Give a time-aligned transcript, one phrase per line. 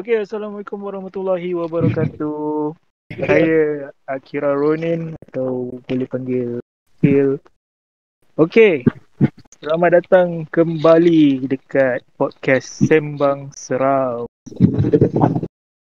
[0.00, 2.72] Okey, Assalamualaikum warahmatullahi wabarakatuh.
[3.20, 6.56] Saya Akira Ronin atau boleh panggil
[7.04, 7.36] Phil.
[8.40, 8.88] Okey,
[9.60, 14.24] selamat datang kembali dekat podcast Sembang Seram.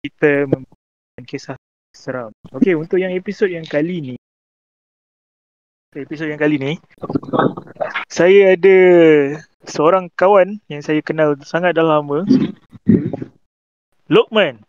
[0.01, 1.61] Kita membawakan kisah
[1.93, 2.33] seram.
[2.57, 4.15] Okey, untuk yang episod yang kali ni,
[5.93, 6.73] episod yang kali ni,
[8.09, 8.81] saya ada
[9.69, 12.25] seorang kawan yang saya kenal sangat dah lama.
[14.07, 14.63] Lokman.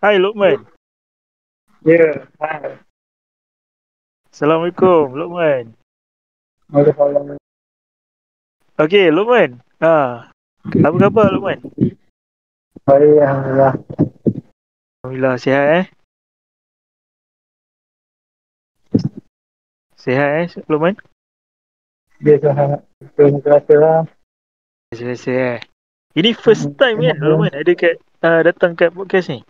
[0.00, 0.64] Hai Lokman.
[1.84, 2.80] Ya, hai.
[4.32, 5.76] Assalamualaikum Lokman.
[6.72, 7.36] Waalaikumsalam.
[8.80, 9.60] Okey Lokman.
[9.84, 10.32] Ha.
[10.80, 11.60] Apa khabar Lokman?
[12.88, 13.74] Baik, Alhamdulillah.
[15.04, 15.86] Alhamdulillah sihat eh.
[20.00, 20.96] Sihat eh Lokman?
[22.16, 22.80] Biasa sangat.
[23.12, 24.00] Terima kasih lah.
[24.88, 25.60] Biasa eh.
[26.16, 29.40] Ini first time kan enak Lokman ada kat uh, datang kat podcast ni.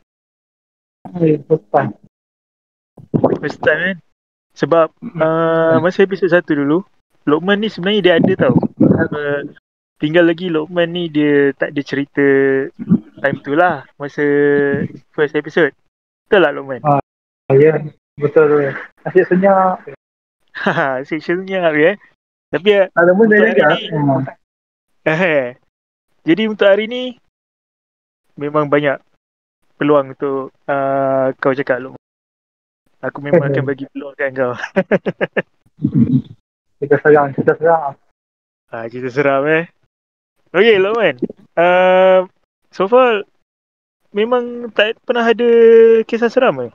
[1.14, 1.94] Hai, Puspa.
[3.38, 3.96] First time kan.
[4.54, 6.82] Sebab uh, masa episod satu dulu,
[7.26, 8.54] Lokman ni sebenarnya dia ada tau.
[8.78, 9.40] Uh,
[9.98, 12.26] tinggal lagi Lokman ni dia tak ada cerita
[13.22, 14.22] time tu lah masa
[15.14, 15.74] first episode.
[16.26, 16.80] Betul tak Lokman?
[16.86, 17.02] Ah.
[17.52, 17.76] Ya,
[18.18, 18.56] betul tu.
[19.04, 19.82] Asyik senyap.
[20.54, 21.98] Haha, sectionnya eh.
[22.54, 23.66] Tapi eh, Ada benda Untuk juga.
[23.66, 24.30] hari ni-
[25.04, 25.48] eh,
[26.24, 27.02] jadi untuk hari ni
[28.38, 28.98] memang banyak
[29.78, 32.02] peluang untuk uh, kau cakap Lokman.
[33.04, 34.54] Aku memang akan bagi peluang kat kau.
[36.84, 37.96] Kita serang, kita serang.
[38.68, 39.64] Ah, cerita seram eh.
[40.52, 41.16] Okay, Lokman.
[41.56, 42.28] Uh,
[42.74, 43.24] so far,
[44.12, 45.48] memang tak pernah ada
[46.04, 46.72] kisah seram eh?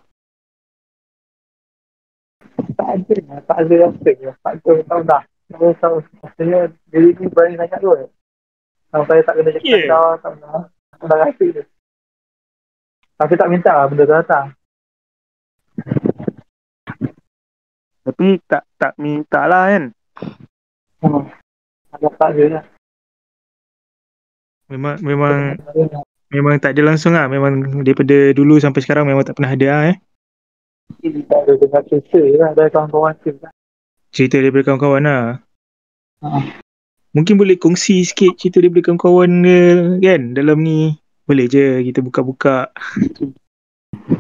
[2.74, 3.16] Tak ada,
[3.46, 4.12] tak ada rasa.
[4.42, 5.24] Tak ada, tahu dah.
[5.52, 5.96] Tahu, tahu.
[6.24, 6.60] Maksudnya,
[6.90, 7.92] diri ni berani sangat tu.
[8.90, 10.18] Sampai tak kena cakap yeah.
[10.18, 10.66] tak pernah.
[11.00, 11.64] Aku dah rasa tu.
[13.16, 14.46] Tapi tak minta lah benda tu datang.
[18.04, 19.84] Tapi tak tak minta lah kan?
[21.00, 21.24] Hmm.
[21.96, 22.64] Agak tak ada lah.
[24.68, 25.56] Memang memang
[26.28, 27.32] memang tak ada langsung lah.
[27.32, 29.98] Memang daripada dulu sampai sekarang memang tak pernah ada lah eh.
[31.00, 32.52] Tak ada cerita je lah.
[32.52, 33.48] Dari kawan-kawan cerita.
[34.12, 35.24] Cerita daripada kawan-kawan lah.
[36.28, 36.60] Ha.
[37.10, 39.60] Mungkin boleh kongsi sikit cerita daripada kawan-kawan ke
[40.06, 40.94] kan dalam ni.
[41.26, 42.70] Boleh je kita buka-buka.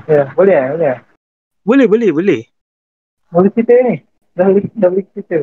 [0.09, 0.95] Ya, boleh eh, boleh.
[1.66, 2.41] Boleh, boleh, boleh.
[3.29, 4.01] Boleh cerita ni.
[4.33, 5.38] Dah boleh, dah boleh cerita.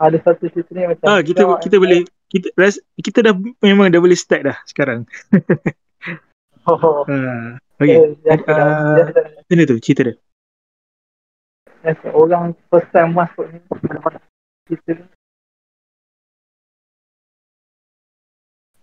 [0.00, 1.06] Ada satu cerita ni macam.
[1.06, 5.06] Ah, kita kita boleh kita ras, kita dah memang dah boleh start dah sekarang.
[6.68, 7.56] Oh, Ha.
[7.80, 7.96] Okey.
[8.20, 8.36] okay.
[8.44, 9.00] Ah.
[9.00, 9.08] yang,
[9.48, 10.14] Mana tu cerita dia?
[12.12, 13.58] orang first time masuk ni.
[13.80, 14.20] Mana-mana
[14.68, 15.04] cerita ni.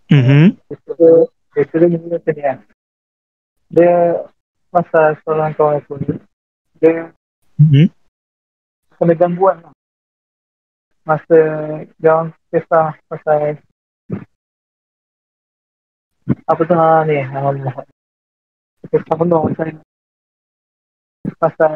[0.08, 0.56] Mhm.
[0.68, 1.08] Cerita,
[1.52, 2.58] cerita dia mula ni kan.
[3.68, 3.94] Dia
[4.72, 6.16] pasal seorang kawan aku ni.
[6.80, 7.12] Dia
[7.60, 7.92] Mhm.
[8.96, 9.74] kena gangguan lah.
[11.04, 11.38] Masa
[12.00, 13.60] dia orang kisah pasal
[16.44, 17.56] apa tu ha, ni um,
[18.92, 19.80] kisah penuh macam
[21.40, 21.72] pasal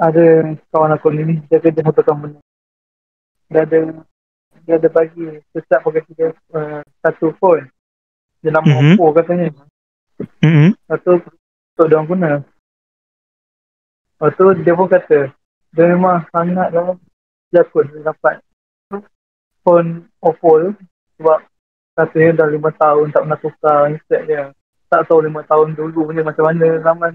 [0.00, 0.24] ada
[0.72, 2.40] kawan aku ni dia kerja satu company
[3.52, 3.80] dia ada
[4.64, 7.68] dia ada bagi setiap pegawai dia uh, satu phone
[8.40, 8.96] dia nama Mhm.
[8.96, 9.48] Oppo katanya
[10.40, 10.74] Mhm.
[10.88, 12.30] satu untuk dia guna
[14.14, 15.20] Lepas tu dia pun kata
[15.74, 16.96] dia memang sangat lah
[17.52, 18.40] jakut dia dapat
[19.66, 20.70] phone Oppo tu
[21.18, 21.38] sebab
[21.94, 24.50] katanya dah lima tahun tak pernah tukar handset dia.
[24.90, 27.12] Tak tahu lima tahun dulu punya macam mana zaman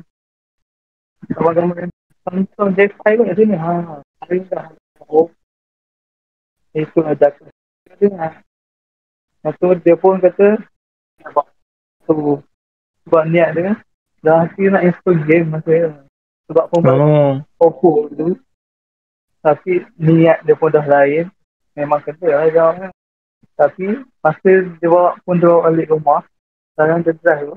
[1.35, 1.87] zaman-zaman
[2.23, 3.55] Samsung J5 kot kat sini.
[3.59, 3.71] Ha,
[4.23, 4.71] hari dah.
[5.07, 5.31] Oh.
[6.73, 7.49] Itu lah jakut.
[7.87, 8.33] Dia dengar.
[9.39, 10.47] Lepas tu dia pun kata
[12.09, 12.41] tu
[13.05, 13.77] sebab niat dia
[14.19, 16.01] dah hati nak install game masa tu.
[16.51, 17.33] Sebab pun Oh.
[17.61, 18.35] Oppo tu
[19.39, 21.31] tapi niat dia pun dah lain
[21.75, 22.91] memang kena lah jawab
[23.55, 26.21] tapi masa dia bawa pun dia bawa balik rumah
[26.75, 27.55] sekarang dia drive tu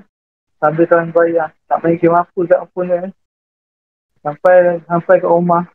[0.62, 3.11] sambil tuan bayar tak main game apa kat phone dia
[4.23, 5.67] sampai sampai kat rumah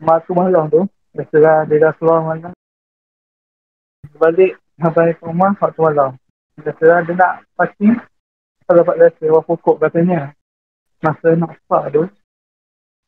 [0.00, 2.52] mak tu malam tu biasalah dia dah keluar malam
[4.06, 6.10] Dia balik sampai ke rumah waktu malam
[6.60, 7.96] biasalah dia nak parking
[8.66, 10.20] kalau dapat biasa bawah pokok katanya
[11.00, 12.04] masa nak park tu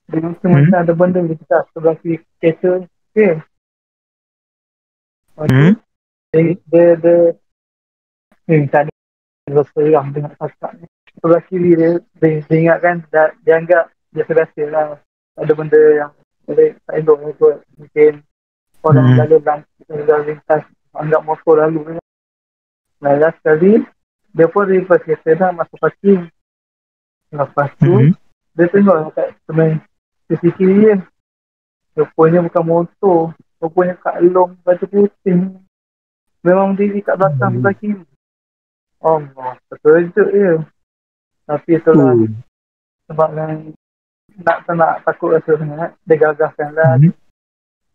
[0.09, 0.57] dia rasa Hmm.
[0.57, 2.73] macam ada benda di atas sebelah kiri kereta
[3.13, 3.33] okay.
[5.39, 5.73] Tu, Hmm?
[6.35, 7.17] dia, dia, dia
[8.51, 8.93] eh, tak ada
[9.49, 11.91] dia serang dengan kakak ni sebelah kiri dia
[12.21, 13.85] dia, dia ingatkan dia, dia anggap
[14.17, 14.87] biasa-biasa lah
[15.39, 16.13] ada benda yang
[16.57, 18.13] tak elok lah kot mungkin
[18.81, 19.19] orang Hmm.
[19.21, 19.37] lalu
[19.89, 20.63] lalu lintas
[20.97, 21.97] anggap motor lalu kan
[22.99, 23.85] nah last sekali
[24.33, 26.29] dia pun reverse kereta dah masuk parking.
[27.29, 28.13] Lepas tu Hmm?
[28.55, 29.81] dia tengok kat semen
[30.27, 30.95] sisi kiri dia
[31.95, 33.21] rupanya bukan motor.
[33.59, 35.39] Rupanya Kak Long baju putih
[36.41, 37.57] memang diri kat belakang Hmm.
[37.61, 38.05] sebelah kiri
[38.99, 40.53] Allah terkejut dia.
[41.47, 42.13] Tapi itulah.
[42.13, 42.29] Oh.
[43.09, 43.73] sebab yang
[44.39, 45.91] nak tak nak takut rasa sangat.
[46.07, 46.95] Dia gagahkan lah.
[46.97, 47.15] Hmm.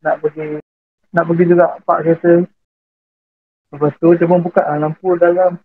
[0.03, 0.59] nak pergi
[1.15, 2.33] nak pergi juga park kereta.
[3.71, 5.55] Lepas tu dia pun buka lah lampu dalam.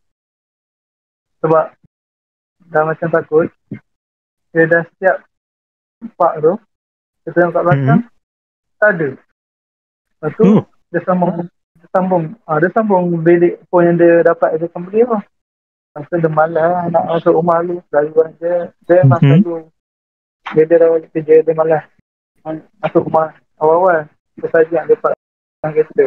[1.43, 1.65] Sebab
[2.69, 3.47] dah macam takut
[4.55, 5.17] dia dah siap
[6.15, 6.55] park tu.
[7.27, 8.01] Dia tengok kat belakang
[8.79, 9.09] tak ada.
[9.13, 10.63] Lepas tu Oh.
[10.91, 11.35] dia sambung
[11.79, 15.23] dia sambung ah, dia sambung bilik phone yang dia dapat dia kembali lah
[15.95, 19.31] Masa dia malas nak masuk rumah lu Selalu aja Dia memang Mhm.
[19.47, 19.55] selalu
[20.55, 21.85] Dia dia dah balik kerja Dia malas.
[22.81, 24.09] Masuk rumah awal-awal
[24.39, 25.13] Dia saja dia dapat
[25.61, 26.05] Dalam kereta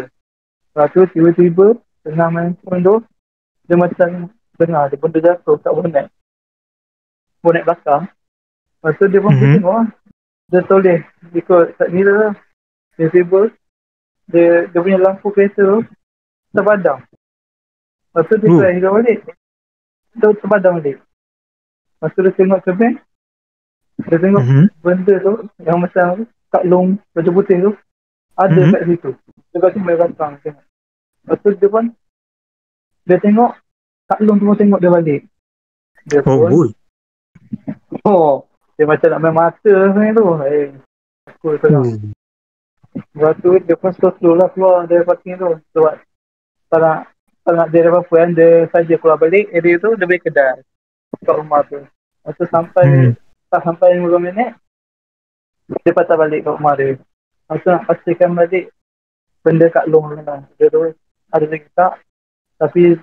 [0.71, 1.65] Lepas tu tiba-tiba
[2.01, 2.95] Tengah main phone tu
[3.69, 4.09] Dia macam
[4.57, 6.05] Dengar ada benda jatuh kat bonet
[7.41, 8.05] Bonet belakang.
[8.81, 9.37] Lepas tu dia pun Mhm.
[9.37, 9.87] pergi tengok lah
[10.49, 10.99] Dia toleh
[11.33, 12.33] Ikut tak mirror lah.
[12.97, 13.39] Tiba-tiba
[14.31, 15.79] Dia dia punya lampu kereta tu
[16.53, 16.97] Terpadam
[18.11, 18.59] Lepas tu dia Oh.
[18.59, 19.19] try hidup balik.
[20.19, 20.97] Dia terpadam balik.
[20.99, 22.93] Lepas tu dia tengok cermin
[24.03, 24.65] Dia tengok Mhm.
[24.79, 26.07] benda tu Yang macam
[26.47, 27.71] Kak Long Baju putih tu
[28.35, 28.71] Ada Mhm.
[28.71, 29.09] kat situ
[29.47, 30.63] Dia kata main belakang tengok
[31.21, 31.85] Lepas tu dia pun
[33.03, 33.51] Dia tengok
[34.07, 35.21] Kak Long tu pun tengok dia balik
[36.05, 36.69] Dia Oh, pun boy.
[38.03, 38.33] oh,
[38.75, 40.65] Dia macam nak main mata sebenarnya tu Eh
[41.27, 41.85] Aku tengok
[42.91, 42.99] Oh.
[43.15, 45.95] Lepas tu dia pun slow-slow lah keluar dari parking tu Sebab
[46.67, 46.99] tak nak,
[47.41, 50.59] tak nak dia apa-apa kan Dia saja keluar balik area tu dia balik kedai
[51.21, 53.13] Kat rumah tu Lepas tu sampai Hmm.
[53.51, 54.55] Tak sampai 5 minit
[55.83, 56.95] Dia patah balik kat rumah dia.
[56.95, 58.71] Lepas tu nak pastikan balik
[59.43, 60.47] Benda kat long lah.
[60.55, 60.95] Dia tu
[61.31, 61.99] ada lagi tak
[62.55, 62.95] Tapi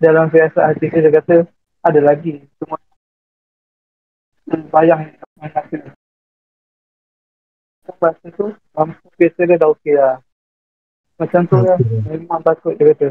[0.00, 1.36] Dalam firasat hati dia, dia kata
[1.84, 2.48] Ada lagi.
[2.56, 2.80] Cuma
[4.72, 5.12] Bayang
[7.84, 10.16] Lepas tu Lampu kereta dia dah okey lah.
[11.20, 12.00] Macam tu lah Okay.
[12.10, 13.08] Memang takut dia kata.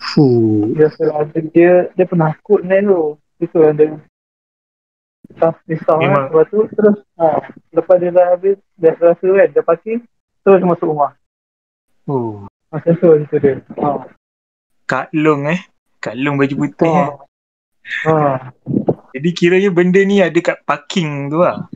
[0.00, 0.72] Fuh.
[0.78, 3.18] Dia ada dia Dia penakut ni tu.
[3.42, 3.98] Itu yang dia
[5.38, 6.26] Tak risau kan.
[6.26, 7.38] Lepas tu terus ha,
[7.70, 10.00] Lepas dia dah habis Dia rasa kan Dia parking
[10.42, 11.14] Terus masuk rumah
[12.10, 12.50] Oh.
[12.74, 14.02] Macam tu itu dia ha.
[14.90, 15.60] Kak Long eh.
[16.02, 17.10] Kak Long baju putih eh.
[18.06, 18.50] Ha.
[19.14, 21.66] Jadi kiranya benda ni ada kat parking tu lah.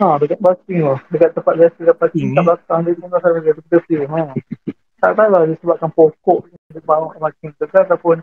[0.00, 0.96] Ha, dekat parking tu.
[1.12, 2.36] Dekat tempat biasa dekat parking Hmm.
[2.36, 4.02] kat belakang dia tengok saya dia betul view.
[4.08, 4.20] Ha.
[5.00, 6.38] Tak tahu lah disebabkan pokok
[6.72, 8.20] dia bawa parking tu ke ataupun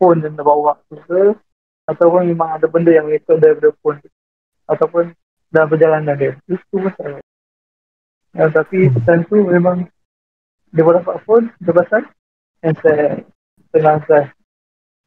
[0.00, 1.36] yang dia bawa tu ke
[1.86, 4.10] ataupun memang ada benda yang ikut daripada phone tu.
[4.66, 5.14] ataupun
[5.54, 6.34] dalam perjalanan dia.
[6.50, 7.22] Itu masalah.
[8.34, 9.86] Ya, tapi time tu memang
[10.74, 12.02] dia boleh dapat phone, dia pasal
[12.66, 13.22] and saya
[13.70, 14.28] tengah saya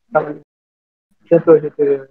[0.09, 2.01] macam tu cerita dia.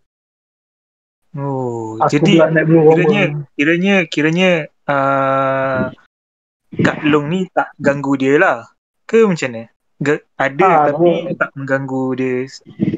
[1.36, 2.32] Oh, Aku jadi
[2.64, 3.22] kiranya
[3.52, 4.50] kiranya kiranya
[4.88, 5.92] uh,
[6.72, 8.56] Kak Long ni tak ganggu dia lah.
[9.08, 9.68] Ke macam mana?
[9.98, 12.46] Ga- ada Ah, tapi tak mengganggu dia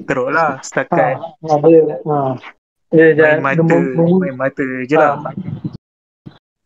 [0.04, 2.18] teruk lah Ha, setakat ha, dia, ha.
[2.92, 5.16] Dia main mata, mem- mem- main mata je lah.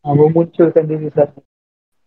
[0.03, 1.39] ha, memunculkan diri satu.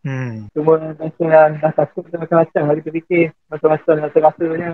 [0.03, 0.47] Hmm.
[0.51, 4.71] Cuma macam yang dah takut macam-macam hari fikir macam-macam rasa-rasanya.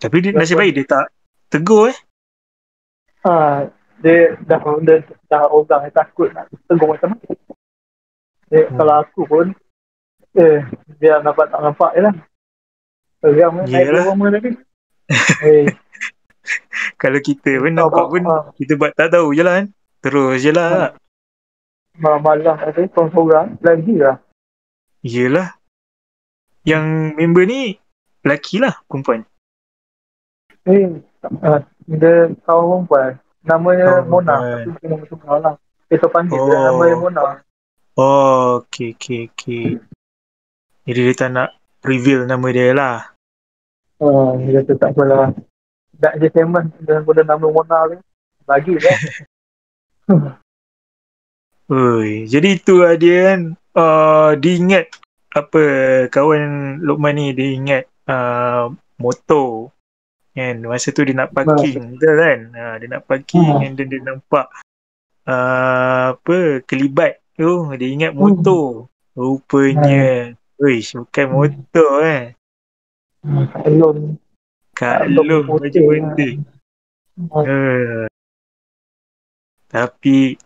[0.00, 1.06] Tapi dia, nasib baik dia tak
[1.50, 1.98] tegur eh.
[3.26, 3.66] Ha,
[4.00, 4.96] dia dah dia,
[5.28, 7.24] dah orang yang takut nak tegur macam mana.
[8.50, 8.74] Dia, Hmm.
[8.74, 9.46] Kalau aku pun
[10.34, 10.62] eh
[10.98, 12.14] dia nampak tak nampak je lah.
[13.20, 14.04] Seram kan naik Yelah.
[14.06, 14.50] rumah tadi.
[15.42, 15.66] Eh,
[16.96, 19.66] Kalau kita pun nampak apa- pun ha, kita buat tak tahu je lah kan.
[20.00, 20.94] Terus je lah.
[21.96, 24.16] ma- malam tadi seorang lagi lah.
[25.02, 25.52] Yelah.
[26.62, 26.84] Yang
[27.14, 27.76] member ni
[28.20, 29.24] lelaki lah perempuan.
[30.64, 31.00] Ni
[31.42, 32.12] uh, dia
[32.42, 33.10] kawan perempuan.
[33.42, 34.34] Namanya Kawan Mona.
[34.34, 34.64] perempuan.
[34.70, 35.54] Tapi nama semua lah.
[35.88, 36.64] Kita panggil dia Oh.
[36.66, 37.22] namanya Mona.
[37.94, 39.76] Oh, okay, okay, okay.
[40.86, 41.48] Jadi dia tak nak
[41.84, 42.98] reveal nama dia lah.
[44.00, 45.32] Uh, dia kata tak apalah.
[46.00, 47.98] Tak je famous dengan guna nama Mona tu.
[48.48, 48.98] Bagi lah.
[51.70, 53.40] Oi, jadi itu lah dia kan.
[53.70, 54.84] Uh, dia ingat
[55.30, 55.62] apa
[56.10, 58.66] kawan Lokman ni dia ingat uh,
[58.98, 59.70] motor
[60.34, 63.62] kan masa tu dia nak parking betul kan uh, dia nak parking Hmm.
[63.62, 64.46] and then dia nampak
[65.26, 72.24] uh, apa kelibat tu dia ingat motor rupanya Uish, bukan motor eh
[73.64, 74.16] Alun.
[74.76, 76.14] Kak Long putih baju lah.
[76.16, 76.28] benda
[77.20, 77.28] Hmm.
[77.36, 78.08] uh,
[79.68, 80.40] tapi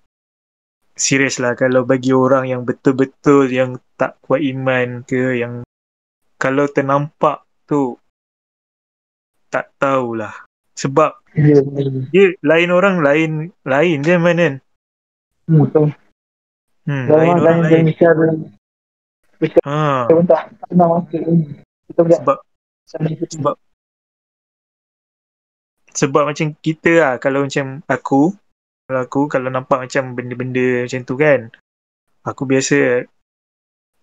[0.98, 5.62] serius lah kalau bagi orang yang betul-betul yang tak kuat iman ke yang
[6.34, 7.94] kalau ternampak tu
[9.54, 10.34] tak tahulah
[10.74, 11.58] sebab Ya,
[12.14, 13.30] dia lain orang lain
[13.66, 14.54] lain je man kan
[15.46, 15.90] Hmm, betul.
[16.86, 18.38] hmm, lain orang lain lain
[19.44, 21.18] bicara, ha, kita pun tak kenal masa.
[21.84, 22.38] Kita boleh sebab
[23.28, 23.54] sebab
[25.94, 28.34] sebab macam kita lah kalau macam aku
[28.84, 31.40] kalau aku kalau nampak macam benda-benda macam tu kan
[32.26, 33.06] aku biasa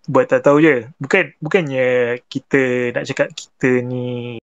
[0.10, 4.40] buat tak tahu je bukan bukannya kita nak cakap kita ni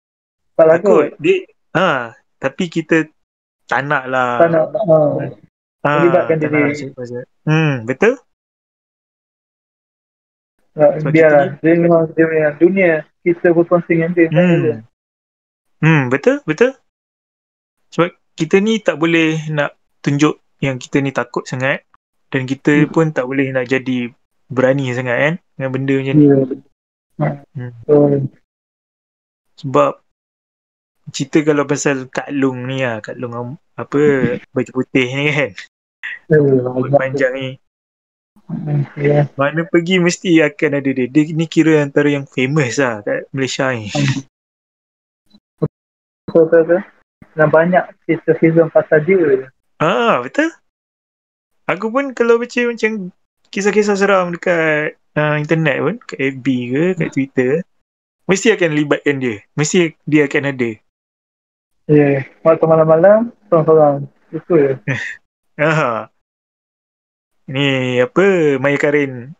[0.57, 0.81] tak lagu.
[0.81, 1.37] takut dia
[1.77, 3.05] ha tapi kita
[3.69, 4.67] tak nak lah Tak nak.
[5.83, 6.73] Ha, melibatkan tak diri.
[6.89, 8.15] nak hmm betul
[10.73, 11.47] Sebab biarlah.
[11.61, 12.93] Dia memang dia punya dunia.
[13.23, 14.27] Kita berkongsi dengan dia.
[14.33, 14.83] Hmm.
[15.83, 16.75] Hmm, betul, betul.
[17.93, 21.85] Sebab kita ni tak boleh nak tunjuk yang kita ni takut sangat
[22.33, 22.91] dan kita Hmm.
[22.91, 24.11] pun tak boleh nak jadi
[24.49, 26.27] berani sangat kan dengan benda macam ni.
[27.21, 27.31] Ya.
[27.55, 28.21] Hmm.
[29.61, 29.93] Sebab
[31.13, 34.01] cerita kalau pasal Kak Long ni lah, Kak Long apa
[34.55, 35.51] baju putih ni kan,
[36.33, 37.49] rambut panjang ni.
[38.97, 39.29] Ya.
[39.35, 41.07] Mana pergi mesti akan ada dia.
[41.09, 43.89] Dia ni kira antara yang famous lah kat Malaysia ni.
[46.29, 46.63] Betul betul.
[46.65, 46.81] betul.
[47.33, 47.85] Dan banyak
[48.37, 49.49] filem pasal dia.
[49.81, 50.53] Ah, betul.
[51.71, 53.09] Aku pun kalau baca macam
[53.49, 57.53] kisah-kisah seram dekat uh, internet pun, kat FB ke, kat Twitter,
[58.29, 59.41] mesti akan libatkan dia.
[59.57, 60.71] Mesti dia akan ada.
[61.89, 62.25] Ya.
[62.45, 64.09] Waktu malam-malam, seorang-seorang.
[64.33, 64.73] Itu je.
[65.61, 66.09] Ah.
[67.53, 69.37] Ni apa Maya Karin.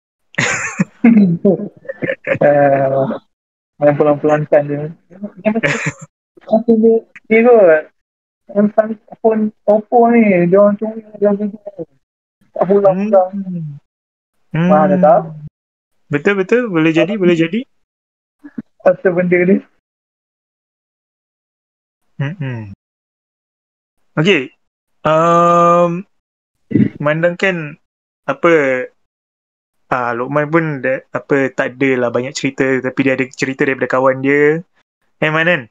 [2.45, 3.09] uh,
[3.81, 4.93] main pelan-pelankan dia.
[5.17, 5.53] Macam
[6.45, 6.97] macam dia
[7.33, 7.89] dia kot.
[8.53, 8.69] Yang
[9.25, 11.89] phone Oppo ni, dia orang curi dia orang curi.
[12.53, 13.33] Tak pulang-pulang.
[14.53, 14.69] Hmm.
[14.69, 15.33] Mana tahu?
[16.13, 17.65] Betul betul boleh jadi boleh jadi.
[18.85, 19.57] Pasal benda ni.
[22.21, 22.77] Hmm.
[24.21, 24.53] Okay.
[25.03, 26.05] Um,
[27.01, 27.82] memandangkan
[28.29, 28.53] apa
[29.93, 33.89] ah Lokman pun da, apa tak ada lah banyak cerita tapi dia ada cerita daripada
[33.91, 34.65] kawan dia.
[35.21, 35.63] Eh Man kan?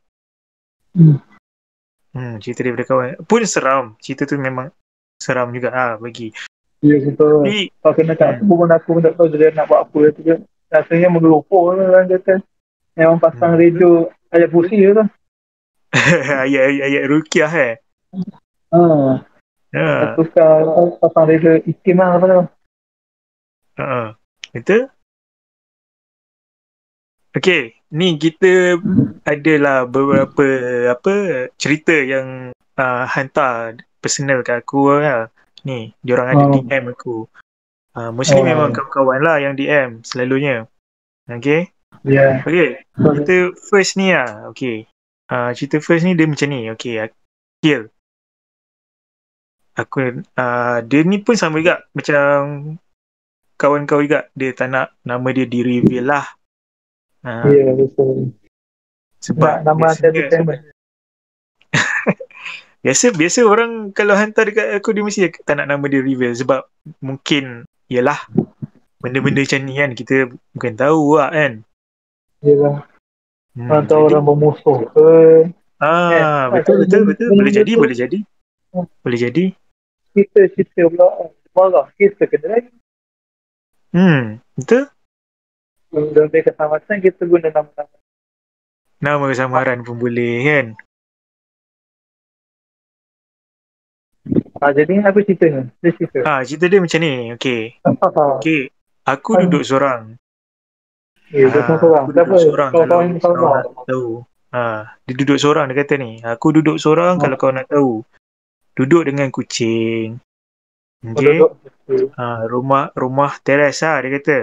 [0.93, 1.17] Hmm.
[2.11, 3.07] Hmm, cerita daripada kawan.
[3.25, 3.95] Pun seram.
[3.97, 4.69] Cerita tu memang
[5.17, 6.29] seram juga ah bagi.
[6.81, 7.45] Ya betul.
[7.45, 10.21] Tapi Kalau kena kat aku pun aku pun tak tahu dia nak buat apa tu
[10.21, 10.35] je.
[10.71, 12.39] Rasanya menggelopoh lah orang kata.
[12.95, 13.61] Memang pasang Hmm.
[13.61, 13.89] radio
[14.29, 15.05] ayat puisi je tu.
[16.47, 17.73] ayat-ayat rukiah eh.
[18.71, 18.79] Ha.
[19.71, 20.11] Ha.
[20.11, 20.67] Aku sekarang
[20.99, 22.41] pasang radio ikim lah apa tu.
[23.79, 24.13] Ha.
[24.51, 24.91] Betul?
[27.31, 28.75] Okay, ni kita
[29.23, 30.43] adalah beberapa
[30.91, 35.31] apa cerita yang uh, hantar personal kat aku lah.
[35.63, 36.51] Ni, diorang ada Oh.
[36.51, 37.15] DM aku.
[37.95, 38.47] Uh, mostly Oh.
[38.47, 40.67] memang kawan-kawan lah yang DM selalunya.
[41.31, 41.71] Okay?
[42.03, 42.43] Ya.
[42.43, 44.51] Okay, kita first ni lah.
[44.51, 44.89] Okay.
[45.31, 46.67] Uh, cerita first ni dia macam ni.
[46.75, 47.87] Okay, Akil.
[49.73, 50.03] Aku,
[50.35, 52.25] uh, dia ni pun sama juga macam
[53.55, 54.27] kawan kau juga.
[54.33, 56.27] Dia tak nak nama dia di-reveal lah.
[57.21, 58.33] Uh, Ya betul.
[59.21, 60.59] sebab Nak nama famous.
[62.81, 66.65] Biasa biasa orang kalau hantar dekat aku dia mesti tak nak nama dia reveal sebab
[66.97, 68.17] mungkin yalah
[68.97, 70.15] benda-benda macam ni kan kita
[70.57, 71.61] bukan tahu lah kan.
[72.41, 72.75] Ya lah.
[73.53, 75.09] Hmm, Atau jadi- orang bermusuh ke.
[75.77, 76.09] Ah
[76.49, 78.17] Eh, betul betul betul boleh jadi boleh jadi.
[78.73, 79.45] Boleh jadi.
[80.11, 81.07] Kita-kita pula
[81.51, 81.87] marah.
[81.95, 82.71] Kita kena lagi.
[83.91, 84.87] Hmm betul.
[85.91, 87.95] Dalam keselamatan kita guna nama-nama.
[89.01, 90.67] Nama samaran pun boleh kan.
[94.61, 95.65] Ha, jadi apa ceritanya?
[95.81, 96.17] Dia cerita.
[96.21, 97.33] Ah cerita dia macam ni.
[97.33, 97.61] Okay.
[97.81, 97.89] Ha.
[98.37, 98.69] Okay.
[99.03, 99.41] Aku Ah.
[99.43, 100.15] duduk seorang.
[101.33, 102.03] Ya, dia Ah, seorang.
[102.05, 103.05] aku duduk seorang kalau kawan.
[103.09, 104.07] nak tahu.
[104.51, 104.63] Ha,
[105.07, 106.11] dia duduk seorang dia kata ni.
[106.21, 107.19] Aku duduk seorang Oh.
[107.19, 108.05] kalau kau nak tahu.
[108.81, 110.17] Duduk dengan kucing.
[110.17, 111.37] Oh, Okay.
[111.37, 111.51] duduk.
[111.85, 112.09] Okay.
[112.17, 114.39] Ha, rumah rumah teres lah dia kata.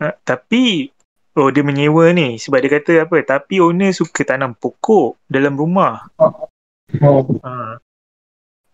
[0.00, 0.92] Ha, tapi
[1.40, 3.16] oh dia menyewa ni sebab dia kata apa?
[3.24, 6.04] Tapi owner suka tanam pokok dalam rumah.
[6.20, 7.24] Oh.
[7.44, 7.80] Ha.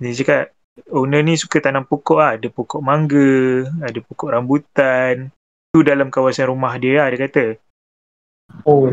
[0.03, 0.51] Dia cakap
[0.91, 2.31] owner ni suka tanam pokok lah.
[2.35, 5.31] Ada pokok mangga, ada pokok rambutan.
[5.71, 7.47] Tu dalam kawasan rumah dia lah dia kata.
[8.67, 8.91] Oh.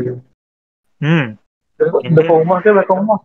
[1.02, 1.34] Hmm.
[1.78, 3.18] Depan rumah ke belakang rumah?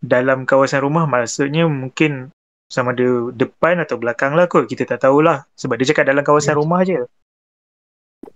[0.00, 2.32] Dalam kawasan rumah maksudnya mungkin
[2.70, 4.64] sama ada depan atau belakang lah kot.
[4.64, 5.44] Kita tak tahulah.
[5.58, 7.04] Sebab dia cakap dalam kawasan rumah je.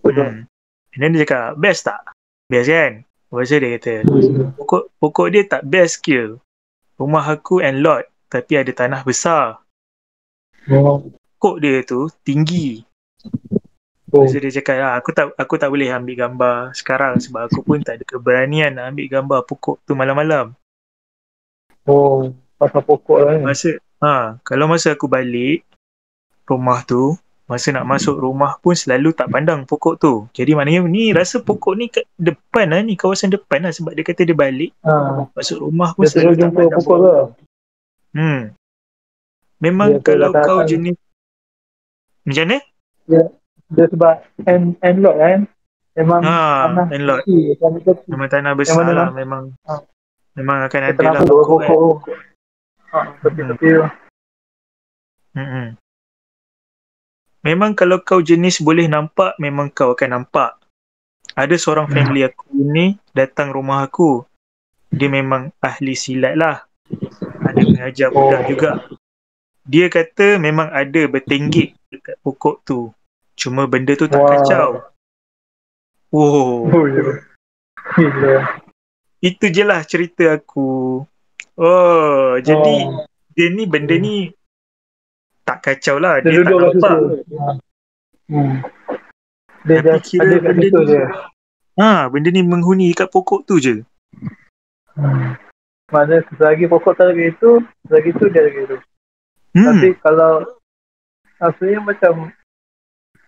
[0.05, 0.45] Betul.
[0.45, 0.95] Hmm.
[0.95, 2.03] And then dia cakap, best tak?
[2.47, 3.03] Best kan?
[3.35, 3.95] Lepas tu dia kata,
[4.55, 6.39] pokok, pokok dia tak best ke?
[6.95, 9.59] Rumah aku and lot tapi ada tanah besar.
[10.71, 11.03] Oh.
[11.39, 12.87] Pokok dia tu tinggi.
[14.15, 14.23] Oh.
[14.31, 17.99] Dia cakap, ah, aku tak aku tak boleh ambil gambar sekarang sebab aku pun tak
[17.99, 20.55] ada keberanian nak ambil gambar pokok tu malam-malam.
[21.85, 22.33] Oh.
[22.55, 23.45] Pasal pokok lah ni.
[23.45, 25.67] Masa ha, kalau masa aku balik
[26.45, 30.15] rumah tu, masa nak masuk rumah pun selalu tak pandang pokok tu.
[30.33, 34.03] Jadi maknanya ni rasa pokok ni kat depan lah ni, kawasan depan lah sebab dia
[34.03, 35.29] kata dia balik Ha.
[35.31, 37.13] masuk rumah pun Dia selalu tak jumpa pandang pokok tu.
[38.15, 38.41] Hmm.
[39.59, 40.97] Memang Dia kalau datang- kau jenis
[42.25, 42.59] macam mana?
[43.67, 44.15] Dia sebab
[44.45, 45.41] end, end lot kan.
[45.95, 46.37] Memang Ha,
[46.67, 47.21] tanah and lot.
[47.23, 47.55] kecil.
[47.55, 48.09] Tanah kecil.
[48.09, 48.95] Memang tanah besar lah.
[48.97, 49.09] lah?
[49.11, 49.75] Memang Ha.
[50.35, 51.79] Memang akan ada lah nampak pokok kan.
[52.95, 53.85] Ha, tepi-tepi tu.
[55.35, 55.67] Mm-mm.
[57.45, 60.57] Memang kalau kau jenis boleh nampak, memang kau akan nampak.
[61.35, 61.95] Ada seorang Hmm.
[61.99, 64.23] family aku ni datang rumah aku.
[64.95, 66.63] Dia memang ahli silat lah.
[67.43, 68.49] Ada mengajar budak Oh.
[68.49, 68.71] juga.
[69.67, 72.95] Dia kata memang ada bertenggek dekat pokok tu.
[73.35, 74.31] Cuma benda tu tak Wow.
[74.31, 74.69] kacau.
[76.15, 77.03] Oh, Oh, ya.
[77.99, 78.64] Gila.
[79.25, 81.01] Itu je lah cerita aku.
[81.57, 83.09] Oh, jadi Oh.
[83.33, 84.29] dia ni benda ni
[85.43, 86.21] tak kacau lah.
[86.21, 86.99] Dia Dia, tak nampak.
[88.29, 88.55] Hmm.
[89.65, 91.03] Dia Tapi kira ada benda ni- je.
[91.81, 93.81] Ha, benda ni menghuni kat pokok tu je.
[94.93, 95.35] Hmm.
[95.89, 98.77] Mana selagi pokok tak lagi itu, selagi itu dia lagi itu.
[99.57, 99.67] Hmm.
[99.73, 100.45] Tapi kalau
[101.35, 102.31] Rasanya macam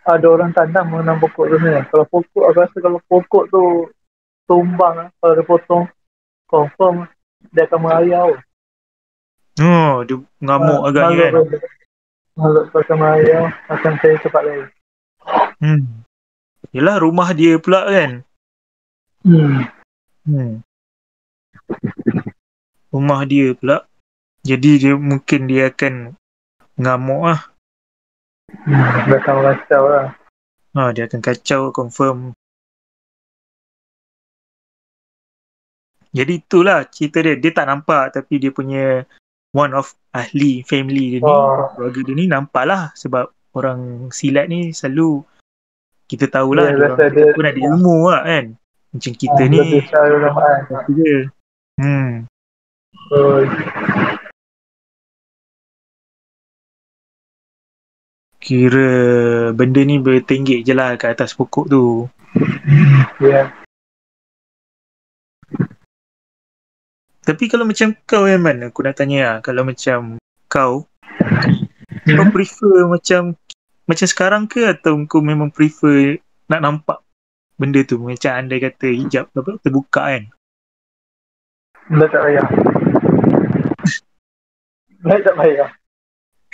[0.07, 1.85] ada orang tanam menanam pokok tu sebenarnya.
[1.91, 3.63] Kalau pokok, aku rasa kalau pokok tu
[4.47, 5.85] tumbang, kalau dia potong,
[6.47, 7.11] confirm
[7.51, 8.31] dia akan merayau.
[9.61, 11.33] Oh, dia ngamuk agaknya kan.
[12.37, 14.65] Kalau tu akan merayau, akan saya cepat lagi.
[15.59, 16.05] Hmm.
[16.71, 18.23] Yelah rumah dia pula kan.
[19.25, 19.67] Hmm.
[20.29, 20.53] Hmm.
[22.93, 23.89] Rumah dia pula.
[24.47, 26.15] Jadi dia mungkin dia akan
[26.79, 27.41] ngamuk lah.
[28.69, 29.11] hmm.
[29.11, 30.07] Dia akan meracau lah.
[30.77, 32.37] Ha, dia akan kacau confirm.
[36.17, 37.37] Jadi itulah cerita dia.
[37.37, 39.05] Dia tak nampak tapi dia punya
[39.53, 41.69] one of ahli family dia ni, Wah.
[41.73, 45.21] keluarga dia ni nampak lah sebab orang silat ni selalu
[46.07, 48.47] kita tahulah Dia dia orang dia- pun ada ilmu lah kan.
[48.93, 49.61] Macam kita Ah, ni.
[49.85, 51.15] Satu je.
[51.77, 52.25] Hmm.
[58.39, 58.89] Kira
[59.51, 61.85] benda ni bertenggek je lah kat atas pokok tu.
[63.19, 63.51] ya.
[67.27, 69.37] Tapi kalau macam kau Yaman, aku nak tanya lah.
[69.43, 70.15] Kalau macam
[70.47, 72.31] kau, kau Hmm.
[72.31, 73.35] prefer macam
[73.83, 77.03] macam sekarang ke atau kau memang prefer nak nampak
[77.59, 80.25] benda tu macam andai kata hijab apa terbuka kan?
[81.91, 82.47] Dah tak payah.
[85.03, 85.69] Dah tak payah.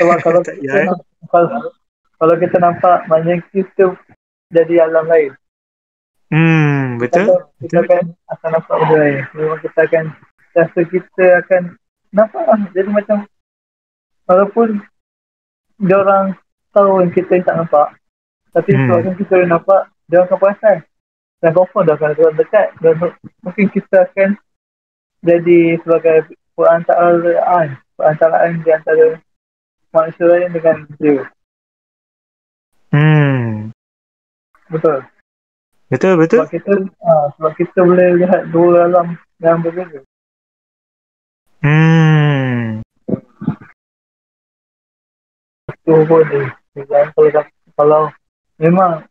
[0.00, 0.86] Sebab kalau Tak kita eh?
[0.88, 1.48] nampak, kalau,
[2.16, 3.84] kalau kita nampak maknanya kita
[4.48, 5.32] jadi alam lain.
[6.32, 7.28] Hmm, betul?
[7.28, 7.84] Kita, kita Betul.
[7.84, 9.20] akan akan nampak benda lain.
[9.36, 10.04] Memang kita akan
[10.52, 11.62] rasa kita akan
[12.12, 12.60] nampak lah.
[12.72, 13.18] Jadi macam
[14.28, 14.68] walaupun
[15.82, 16.36] dia orang
[16.70, 17.88] tahu yang kita tak nampak
[18.52, 18.84] tapi Hmm.
[18.88, 20.78] sebabkan kita dah nampak dia akan perasan
[21.40, 22.94] dan confirm dia akan turun dekat dan
[23.42, 24.30] mungkin kita akan
[25.24, 29.06] jadi sebagai perantaraan perantaraan di antara
[29.90, 31.24] manusia lain dengan dia
[32.92, 33.72] Hmm.
[34.68, 35.00] betul
[35.92, 36.44] Betul, betul?
[36.44, 36.72] sebab kita
[37.04, 40.00] ha, sebab kita boleh lihat dua alam yang berbeza
[41.62, 42.82] Hmm.
[45.82, 46.42] Tu pun ni
[46.88, 47.30] dan kalau
[47.76, 48.00] kalau
[48.56, 49.04] memang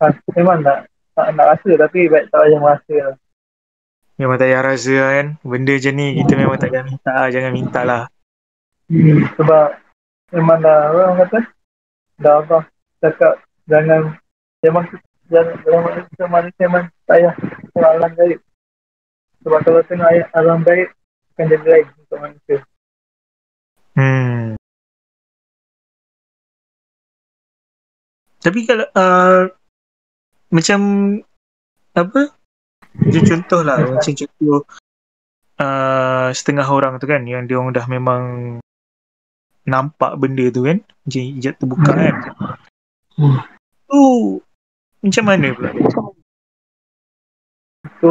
[0.00, 3.16] ha, memang nak tak nak rasa tapi baik tak payah merasa lah.
[4.16, 5.26] Memang tak payah rasa lah kan.
[5.44, 7.28] Benda macam ni kita memang tak payah minta lah.
[7.28, 8.02] Jangan minta lah.
[8.88, 9.20] Hmm.
[9.36, 9.66] Sebab
[10.32, 11.38] memang dah orang kata
[12.22, 12.62] dah Allah
[13.02, 13.34] cakap
[13.68, 14.16] jangan
[14.64, 14.84] memang
[15.28, 17.34] jangan jangan manusia manusia memang tak payah
[17.92, 18.40] alam gaib.
[19.42, 20.88] Sebab kalau tengok ayat alam gaib
[21.34, 22.58] akan jadi lain untuk manusia.
[23.92, 24.31] Hmm.
[28.42, 29.46] Tapi kalau uh,
[30.50, 30.80] macam
[31.94, 32.34] apa?
[32.92, 34.66] Macam contoh lah, macam contoh
[35.62, 38.22] uh, setengah orang tu kan yang dia orang dah memang
[39.62, 42.14] nampak benda tu kan, macam hijab terbuka kan.
[43.14, 43.38] Hmm.
[43.86, 44.02] Tu
[45.06, 45.70] macam mana pula?
[48.02, 48.10] So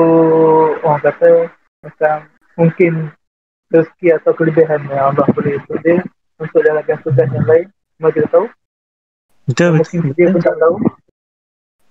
[0.82, 1.52] orang kata
[1.84, 2.16] macam
[2.56, 3.12] mungkin
[3.72, 6.00] rezeki atau kelebihan yang Allah beri untuk dia
[6.40, 7.68] untuk jalankan tugas yang lain.
[8.00, 8.48] Semua kita tahu.
[9.52, 10.00] Betul betul.
[10.00, 10.76] Mungkin dia pun tak tahu.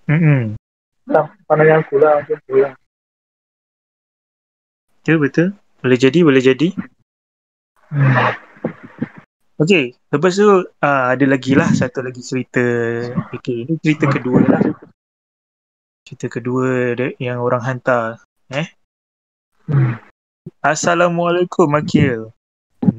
[0.09, 0.57] Hmm.
[1.13, 2.73] Lah, pandangan aku lah macam tu lah.
[5.01, 5.49] Betul betul.
[5.85, 6.69] Boleh jadi, boleh jadi.
[7.93, 8.33] Hmm.
[9.61, 12.65] Okay, lepas tu uh, ada lagi lah satu lagi cerita.
[13.37, 14.65] Okay, ini cerita kedua lah.
[16.09, 18.25] Cerita kedua yang orang hantar.
[18.49, 20.01] Hmm.
[20.65, 22.33] Assalamualaikum Akil.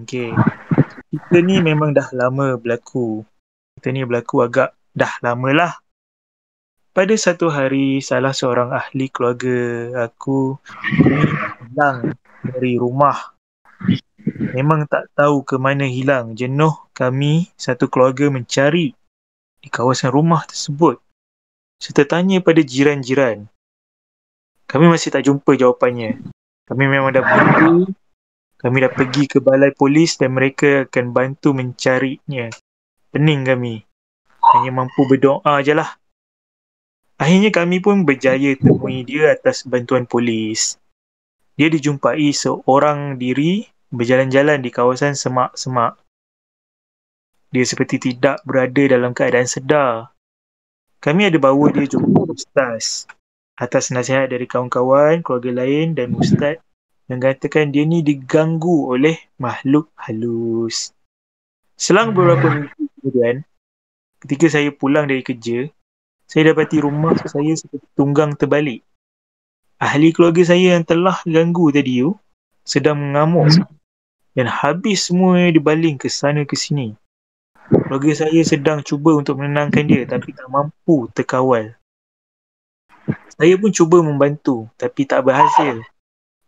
[0.06, 0.30] Okay.
[1.10, 3.26] Kita ni memang dah lama berlaku.
[3.82, 5.74] Kita ni berlaku agak dah lama lah.
[6.94, 9.58] Pada satu hari, salah seorang ahli keluarga
[10.06, 10.54] aku
[11.66, 12.14] hilang
[12.46, 13.34] dari rumah.
[14.54, 16.38] Memang tak tahu ke mana hilang.
[16.38, 18.94] Jenuh kami satu keluarga mencari
[19.58, 21.02] di kawasan rumah tersebut.
[21.82, 23.50] Serta tanya pada jiran-jiran.
[24.70, 26.22] Kami masih tak jumpa jawapannya.
[26.70, 27.90] Kami memang dah pergi.
[28.62, 32.54] Kami dah pergi ke balai polis dan mereka akan bantu mencarinya.
[33.12, 33.84] Pening kami.
[34.40, 36.00] Hanya mampu berdoa je lah.
[37.20, 40.80] Akhirnya kami pun berjaya temui dia atas bantuan polis.
[41.60, 46.00] Dia dijumpai seorang diri berjalan-jalan di kawasan semak-semak.
[47.52, 50.16] Dia seperti tidak berada dalam keadaan sedar.
[51.04, 53.12] Kami ada bawa dia jumpa ustaz.
[53.60, 56.64] Atas nasihat dari kawan-kawan, keluarga lain dan ustaz
[57.12, 60.96] mengatakan dia ni diganggu oleh makhluk halus.
[61.76, 63.42] Selang beberapa minggu kemudian,
[64.22, 65.66] ketika saya pulang dari kerja,
[66.30, 68.86] saya dapati rumah saya seperti tunggang terbalik.
[69.82, 72.14] Ahli keluarga saya yang telah ganggu tadi tu
[72.62, 73.50] sedang mengamuk
[74.38, 76.96] dan habis semua dibaling ke sana ke sini.
[77.68, 81.76] Keluarga saya sedang cuba untuk menenangkan dia tapi tak mampu terkawal.
[83.36, 85.84] Saya pun cuba membantu tapi tak berhasil.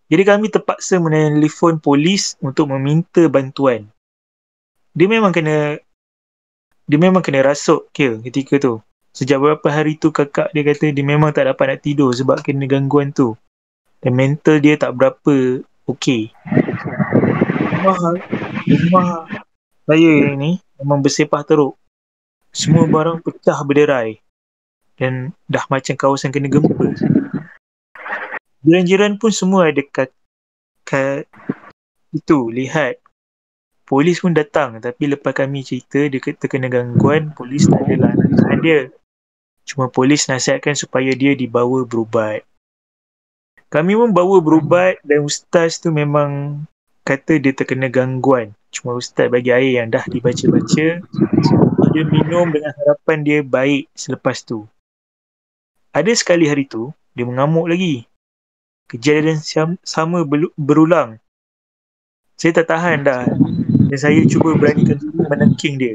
[0.07, 3.89] Jadi kami terpaksa menelefon polis untuk meminta bantuan.
[4.93, 5.81] Dia memang kena
[6.83, 8.83] dia memang kena rasuk kill ketika tu.
[9.13, 12.65] Sejak beberapa hari tu kakak dia kata dia memang tak dapat nak tidur sebab kena
[12.65, 13.37] gangguan tu.
[14.03, 16.33] Dan mental dia tak berapa okey.
[17.83, 18.19] Rumah,
[18.67, 19.07] rumah
[19.83, 21.75] saya ni memang bersepah teruk.
[22.51, 24.19] Semua barang pecah berderai.
[24.95, 26.95] Dan dah macam kawasan kena gempa.
[28.63, 30.15] Jiran-jiran pun semua ada kat,
[30.87, 31.27] kat
[32.15, 33.02] itu lihat
[33.93, 34.81] polis pun datang.
[34.81, 38.79] Tapi lepas kami cerita dia terkena gangguan polis tak adalah nak tahan dia.
[39.69, 42.41] Cuma polis nasihatkan supaya dia dibawa berubat.
[43.69, 46.65] Kami pun bawa berubat dan ustaz tu memang
[47.05, 48.57] kata dia terkena gangguan.
[48.73, 50.87] Cuma ustaz bagi air yang dah dibaca-baca.
[51.93, 54.65] Dia minum dengan harapan dia baik selepas tu.
[55.93, 58.09] Ada sekali hari tu dia mengamuk lagi.
[58.89, 59.37] Kejadian
[59.85, 60.25] sama
[60.57, 61.21] berulang.
[62.33, 63.29] Saya tak tahan dah
[63.93, 65.93] dan saya cuba beranikan diri menengking dia.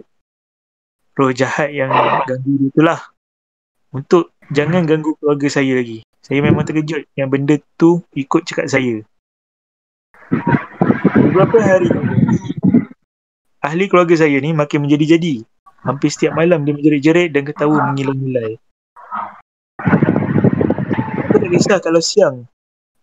[1.19, 1.91] Roh jahat yang
[2.31, 3.01] ganggu dia itulah.
[3.91, 6.07] Untuk jangan ganggu keluarga saya lagi.
[6.23, 9.03] Saya memang terkejut yang benda tu ikut cakap saya.
[11.11, 11.91] Beberapa hari
[13.67, 15.43] ahli keluarga saya ni makin menjadi-jadi.
[15.83, 18.63] Hampir setiap malam dia menjerit-jerit dan ketawa mengilai-ngilai.
[21.27, 22.47] Aku tak kisah kalau siang.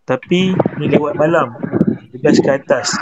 [0.07, 1.51] Tapi ni lewat malam.
[2.15, 2.95] 12 ke atas.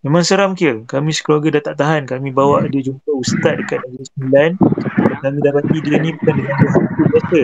[0.00, 0.88] Memang seram Kil.
[0.88, 2.02] Kami sekeluarga dah tak tahan.
[2.08, 4.50] Kami bawa dia jumpa ustaz dekat Negeri Sembilan.
[5.20, 7.40] Kami dapati dia ni bukan dengan hantu biasa.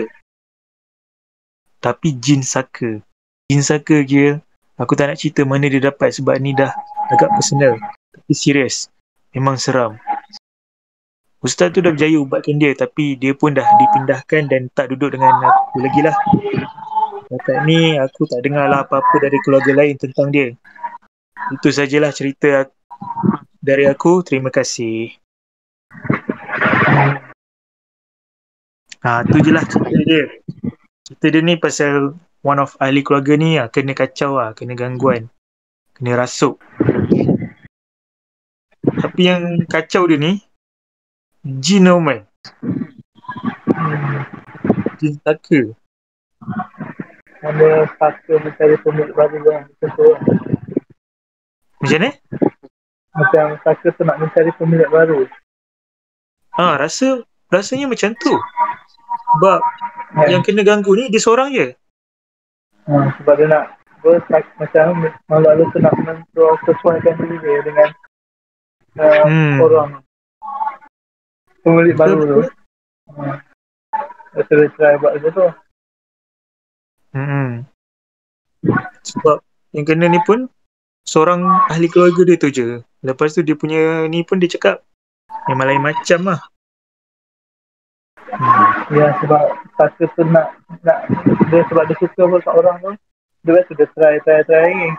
[1.77, 2.97] Tapi jin saka.
[3.53, 4.41] Jin saka Kil.
[4.81, 6.73] Aku tak nak cerita mana dia dapat sebab ni dah
[7.13, 7.77] agak personal.
[8.13, 8.89] Tapi serius.
[9.37, 10.01] Memang seram.
[11.45, 15.37] Ustaz tu dah berjaya ubatkan dia tapi dia pun dah dipindahkan dan tak duduk dengan
[15.45, 16.17] aku lagi lah.
[17.29, 20.57] Dekat ni aku tak dengar lah apa-apa dari keluarga lain tentang dia.
[21.55, 22.67] Itu sajalah cerita
[23.63, 24.19] dari aku.
[24.25, 25.15] Terima kasih.
[29.07, 30.27] Ha, tu je lah cerita dia.
[31.07, 35.31] Cerita dia ni pasal one of ahli keluarga ni lah, kena kacau lah, kena gangguan.
[35.95, 36.59] Kena rasuk.
[38.97, 40.43] Tapi yang kacau dia ni,
[42.03, 42.27] man.
[44.97, 45.61] Jin taka.
[47.37, 49.61] mana saka mencari pemilik baru lah.
[49.69, 50.21] Macam tu lah.
[51.77, 52.11] Macam ni?
[53.17, 55.25] Macam saka tu nak mencari pemilik baru.
[56.57, 57.21] Ha, rasa
[57.53, 58.33] rasanya macam tu.
[59.37, 59.59] Sebab
[60.07, 60.27] Kan?
[60.31, 61.73] yang kena ganggu ni dia seorang je.
[62.89, 64.83] Ha, sebab dia nak apa, macam
[65.27, 65.93] malu lu tu nak
[66.63, 67.89] sesuaikan diri dia dengan
[68.97, 69.57] uh, Hmm.
[69.61, 69.91] orang
[71.65, 72.39] pemilik baru tu.
[73.17, 73.41] Ha.
[74.37, 75.47] Lepas dia try buat macam tu.
[77.17, 77.49] Hmm.
[79.01, 79.37] Sebab
[79.73, 80.49] yang kena ni pun
[81.07, 81.41] seorang
[81.71, 82.83] ahli keluarga dia tu je.
[83.01, 84.83] Lepas tu dia punya ni pun dia cakap
[85.47, 86.41] memang lain macam lah.
[88.27, 88.91] Hmm.
[88.91, 90.51] Ya sebab saka tu nak,
[90.83, 91.07] nak
[91.47, 92.91] dia sebab dia suka pun kat orang tu.
[93.47, 94.71] Dia rasa dia try try try.
[94.75, 94.91] Lepas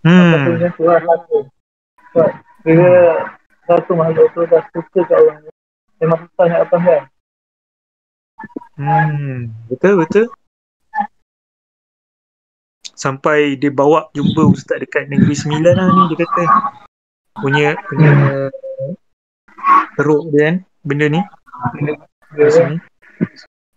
[0.00, 0.48] tu Hmm.
[0.56, 1.38] macam tu lah saka.
[2.10, 2.30] Sebab
[2.64, 2.90] bila
[3.68, 5.52] satu makhluk tu dah suka kat orang tu.
[6.00, 7.02] Memang susah nak lepas kan.
[8.76, 9.36] Hmm.
[9.68, 10.26] Betul betul.
[12.96, 16.44] Sampai dia bawa jumpa ustaz dekat Negeri Sembilan lah ni dia kata.
[17.36, 18.10] Punya punya
[19.94, 21.20] teruk dia kan benda ni.
[21.20, 22.48] Kan.
[22.48, 22.76] sini.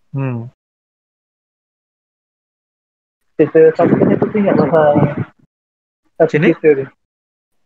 [0.10, 0.47] Hmm.
[3.36, 4.91] Cerita saka ni tu ingat pasal
[6.15, 6.49] satu Macam ni?
[6.60, 6.84] cerita.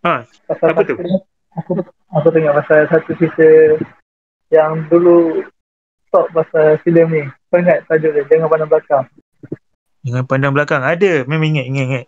[0.04, 0.14] Ha,
[0.46, 0.94] Pasal Apa tu?
[1.00, 1.16] ni,
[1.54, 1.72] Aku,
[2.10, 3.48] aku tengok pasal satu cerita
[4.50, 5.42] yang dulu
[6.10, 7.24] stop pasal filem ni.
[7.50, 8.26] Kau ingat tajuk dia?
[8.26, 9.06] Jangan pandang belakang.
[10.04, 10.84] Jangan pandang belakang.
[10.84, 11.24] Ada.
[11.24, 12.06] Memang ingat, ingat, ingat.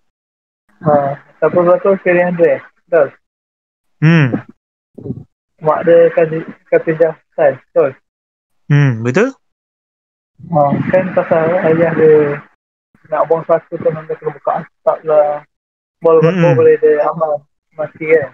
[0.83, 2.59] Ha, siapa belakang Ferry Andre.
[2.85, 3.07] Betul.
[4.03, 4.27] Hmm.
[5.63, 6.27] Mak dia kan
[6.67, 7.53] kata Jahsan.
[7.71, 7.91] Betul.
[8.67, 8.91] Hmm.
[8.99, 9.31] Betul?
[10.51, 12.43] Ha, kan pasal ayah dia
[13.07, 15.45] nak buang saka tu dia kena buka asap lah.
[16.03, 16.43] Boleh Mm-mm.
[16.51, 17.47] mm boleh dia amal
[17.79, 18.29] mati kan.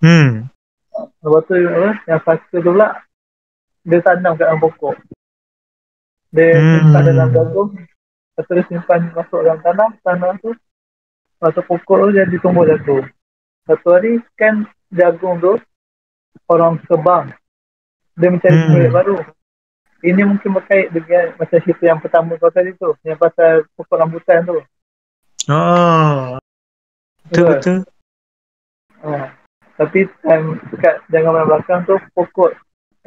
[0.00, 0.30] Hmm.
[1.20, 2.88] Lepas tu apa, yang saka tu pula
[3.84, 4.96] dia tanam kat dalam pokok.
[6.32, 6.88] Dia Hmm.
[6.88, 7.70] simpan dalam jagung.
[8.38, 9.90] Lepas tu dia simpan masuk dalam tanah.
[10.06, 13.02] Tanah tu lepas tu pokok tu jadi tumbuh jagung.
[13.66, 14.62] Satu hari kan
[14.94, 15.58] jagung tu
[16.46, 17.34] orang kebang.
[18.14, 18.64] Dia mencari Hmm.
[18.70, 19.18] pemilik baru.
[20.06, 22.94] Ini mungkin berkait dengan macam cerita yang pertama kau tadi tu.
[23.02, 24.62] Yang pasal pokok rambutan tu.
[25.50, 26.38] Oh.
[27.26, 27.50] Betul, Betul.
[27.50, 27.78] betul.
[29.02, 29.34] Ha.
[29.78, 30.46] Tapi time
[30.78, 32.54] kat jangan belakang tu pokok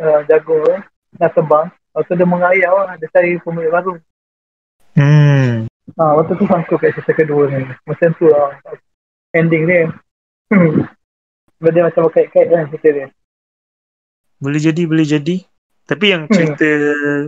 [0.03, 0.75] uh, jagung tu
[1.15, 1.71] dah tebang.
[1.71, 2.99] Lepas tu dia mengayau lah.
[2.99, 3.95] Dia cari pemilik baru.
[5.95, 6.01] Hmm.
[6.01, 7.67] Ha, waktu tu sangkut kat cerita kedua ni.
[7.87, 8.55] Macam tu lah.
[9.35, 9.91] Ending dia.
[11.59, 13.07] Sebab dia macam berkait-kait kan cerita dia.
[14.41, 15.35] Boleh jadi, boleh jadi.
[15.85, 16.33] Tapi yang Hmm.
[16.33, 16.69] cerita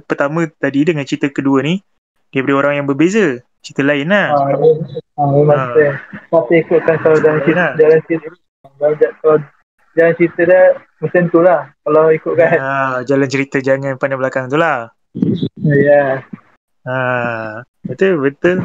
[0.07, 1.83] pertama tadi dengan cerita kedua ni,
[2.31, 3.43] daripada orang yang berbeza.
[3.63, 4.27] Cerita lain lah.
[4.35, 4.71] Ha, dia,
[5.15, 5.87] ha memang Ha.
[6.27, 7.71] Tapi ikutkan kalau jalan cerita, Lain lah.
[7.79, 8.25] jalan cerita,
[8.75, 9.37] kalau, kalau
[9.95, 10.61] jalan cerita dia
[10.99, 11.59] macam tu lah.
[11.85, 12.57] Kalau ikutkan.
[12.59, 12.73] Ha,
[13.07, 14.91] jalan cerita jangan pandang belakang tu lah.
[15.63, 15.71] Ya.
[15.71, 16.11] Yeah.
[16.83, 16.95] Ha,
[17.87, 18.57] betul, betul.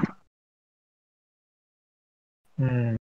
[2.59, 2.99] Hmm.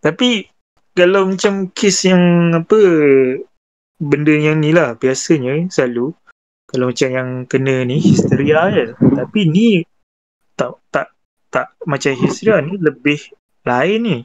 [0.00, 0.48] Tapi
[0.96, 2.78] kalau macam kes yang apa
[4.00, 6.16] benda yang ni lah biasanya selalu
[6.70, 8.96] kalau macam yang kena ni histeria je.
[8.96, 9.68] Tapi ni
[10.56, 11.12] tak tak
[11.52, 13.20] tak macam histeria ni lebih
[13.68, 14.18] lain ni.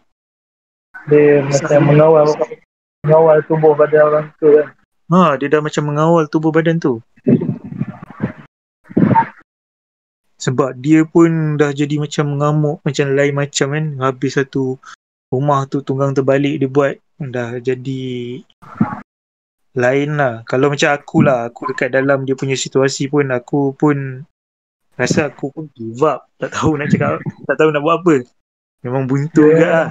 [1.11, 2.25] Dia macam mengawal
[3.03, 4.67] mengawal tubuh badan orang tu kan.
[5.05, 7.03] Ha, dia dah macam mengawal tubuh badan tu.
[10.45, 13.85] Sebab dia pun dah jadi macam mengamuk macam lain macam kan.
[13.97, 14.77] Habis satu
[15.33, 18.05] rumah tu tunggang terbalik dia buat dah jadi
[19.73, 20.45] lain lah.
[20.45, 24.21] Kalau macam aku lah, aku dekat dalam dia punya situasi pun aku pun
[24.95, 26.29] rasa aku pun give up.
[26.37, 28.15] Tak tahu nak cakap, tak tahu nak buat apa.
[28.85, 29.49] Memang buntu yeah.
[29.49, 29.89] juga lah.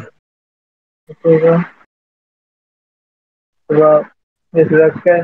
[1.05, 1.61] Betul kan?
[3.69, 3.99] Sebab
[4.55, 5.23] dia sedangkan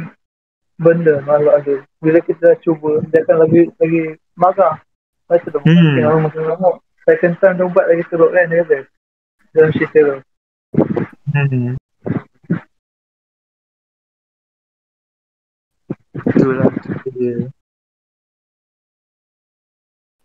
[0.74, 1.74] benda makhluk ada.
[2.02, 4.02] Bila kita dah cuba, dia akan lagi lagi
[4.34, 4.82] marah.
[5.30, 5.78] Lepas tu Hmm.
[5.78, 6.02] hmm.
[6.10, 6.74] orang makin ngamuk.
[7.06, 8.78] Second time dia ubat lagi teruk kan dia kata.
[9.54, 10.16] Dalam cerita tu.
[11.30, 11.78] Hmm.
[16.34, 17.34] Itulah cerita dia.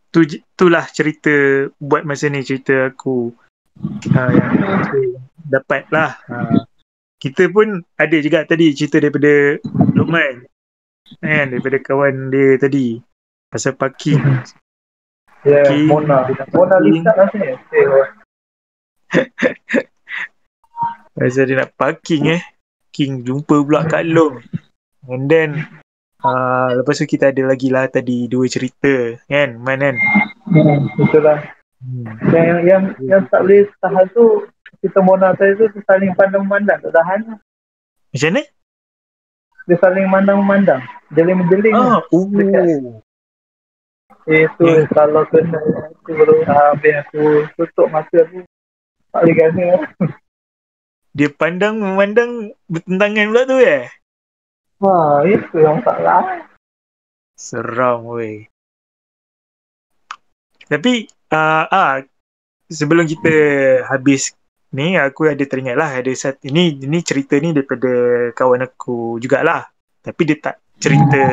[0.10, 1.36] Tu itulah cerita
[1.78, 3.30] buat masa ni cerita aku
[4.10, 6.18] ha, yang aku dapat lah.
[6.34, 6.66] Ha.
[7.22, 9.62] Kita pun ada juga tadi cerita daripada
[9.94, 10.50] Luqman.
[11.22, 12.98] Kan daripada kawan dia tadi
[13.54, 14.18] pasal parking.
[15.46, 15.86] Ya, yeah, Okay.
[15.86, 16.26] Mona.
[16.58, 17.54] Mona Lisa lah sini.
[17.54, 17.60] Eh,
[21.16, 22.42] Pasal dia nak parking eh.
[22.90, 24.42] King jumpa pula Kak Long.
[25.06, 25.70] And then
[26.26, 29.96] uh, lepas tu kita ada lagi lah tadi dua cerita kan Man kan.
[30.50, 31.46] hmm, betul lah.
[31.78, 32.10] Hmm.
[32.34, 34.50] Yang, yang, yang, tak boleh tahan tu,
[34.82, 36.82] kita Mona tadi tu saling pandang memandang.
[36.82, 37.38] Tak tahan.
[37.38, 38.42] Macam mana?
[39.70, 40.82] Dia saling pandang memandang.
[41.14, 41.78] Jeling-jeling.
[41.78, 42.26] Ah, oh.
[42.34, 43.05] Dekat.
[44.26, 44.90] Itu Ya.
[44.90, 45.62] kalau kena
[46.02, 48.42] aku baru habis aku tutup mata aku.
[49.14, 49.68] Tak boleh gana.
[51.16, 53.88] Dia pandang memandang bertentangan pula tu eh.
[54.84, 56.44] Ha, itu yang salah.
[57.38, 58.50] Seram weh.
[60.66, 62.02] Tapi uh, ah
[62.68, 63.32] sebelum kita
[63.86, 64.34] habis
[64.74, 67.88] ni aku ada teringat lah ada satu ini ini cerita ni daripada
[68.34, 69.70] kawan aku jugalah.
[70.02, 71.24] Tapi dia tak cerita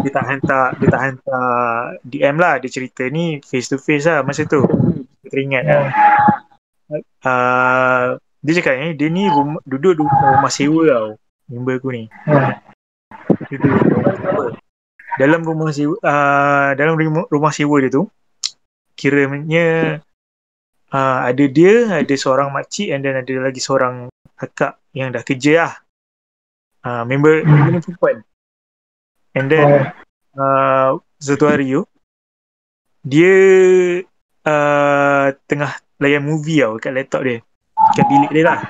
[0.00, 1.50] dia tak hantar dia tak hantar
[2.06, 4.62] DM lah dia cerita ni face to face lah masa tu.
[5.28, 5.86] Teringat lah.
[7.20, 11.08] Uh, dia cakap ni dia ni rumah, duduk di rumah sewa tau
[11.50, 12.04] member aku ni.
[13.50, 14.44] Duduk rumah sewa.
[15.18, 18.08] Dalam rumah sewa uh, dalam rumah, rumah sewa dia tu
[18.98, 19.98] kiranya
[20.92, 25.52] uh, ada dia, ada seorang makcik and then ada lagi seorang kakak yang dah kerja
[25.66, 25.74] lah.
[26.82, 28.16] Uh, member, member ni perempuan.
[29.36, 29.92] And then
[30.36, 31.74] uh, satu hari
[33.04, 33.34] dia
[34.44, 37.38] uh, tengah layan movie tau kat laptop dia.
[37.94, 38.60] Kat bilik dia lah.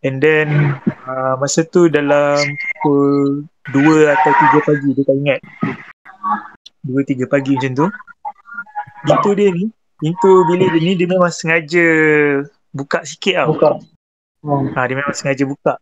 [0.00, 2.40] And then uh, masa tu dalam
[2.80, 5.40] pukul 2 atau 3 pagi dia tak ingat.
[6.88, 7.86] 2 3 pagi macam tu.
[9.00, 9.64] Pintu dia ni,
[9.96, 11.86] pintu bilik dia ni dia memang sengaja
[12.72, 13.48] buka sikit tau.
[13.56, 13.70] Buka.
[14.40, 14.52] Ha.
[14.76, 15.76] Ha, dia memang sengaja buka.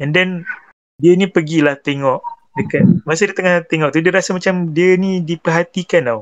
[0.00, 0.48] And then
[0.96, 2.24] dia ni pergilah tengok
[2.58, 6.20] dekat masa dia tengah tengok tu dia rasa macam dia ni diperhatikan tau.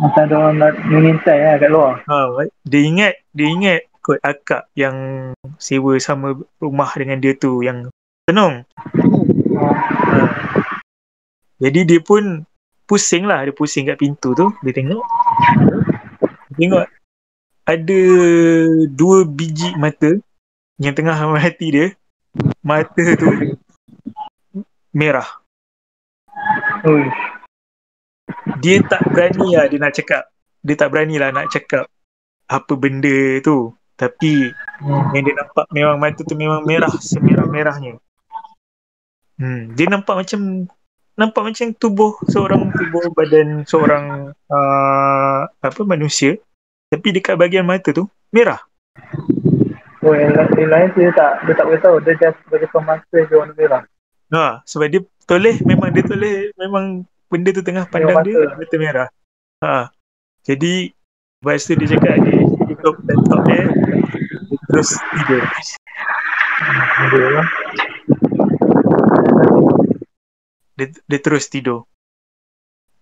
[0.00, 1.94] Macam ada orang nak mengintai lah kat luar.
[2.06, 4.96] Ha, dia ingat dia ingat kot akak yang
[5.60, 7.90] sewa sama rumah dengan dia tu yang
[8.24, 8.64] tenung.
[9.58, 10.16] Ha.
[11.60, 12.48] Jadi dia pun
[12.88, 15.04] pusing lah, dia pusing kat pintu tu, dia tengok.
[16.56, 16.86] Dia tengok
[17.70, 18.02] ada
[18.90, 20.18] dua biji mata
[20.80, 21.86] yang tengah merhati dia.
[22.62, 23.58] Mata tu
[24.94, 25.39] merah.
[28.60, 30.22] Dia tak berani lah dia nak cakap.
[30.60, 31.88] Dia tak berani lah nak cakap
[32.48, 33.72] apa benda tu.
[33.96, 34.48] Tapi
[34.80, 35.12] Hmm.
[35.12, 38.00] yang dia nampak memang mata tu memang merah semerah-merahnya.
[39.36, 40.64] Hmm, dia nampak macam
[41.20, 46.40] nampak macam tubuh seorang tubuh badan seorang uh, apa manusia
[46.88, 48.56] tapi dekat bahagian mata tu merah.
[50.00, 52.00] Oh, yang, la- yang lain dia tak, dia tak beritahu.
[52.00, 53.82] Dia just bagi masa je warna merah.
[54.30, 59.08] Ha, sebab dia toleh memang dia toleh memang benda tu tengah pandang dia mata merah.
[59.58, 59.90] Ha.
[60.46, 60.94] Jadi
[61.42, 62.38] lepas tu dia cakap dia
[62.70, 63.66] tutup laptop dia
[64.70, 65.42] terus tidur.
[67.10, 67.42] Dia.
[70.78, 71.90] Dia, dia terus tidur.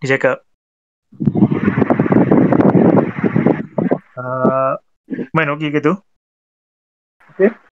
[0.00, 0.48] Dia cakap
[4.16, 4.80] uh,
[5.36, 5.92] Man okey ke tu?
[7.36, 7.67] Okey.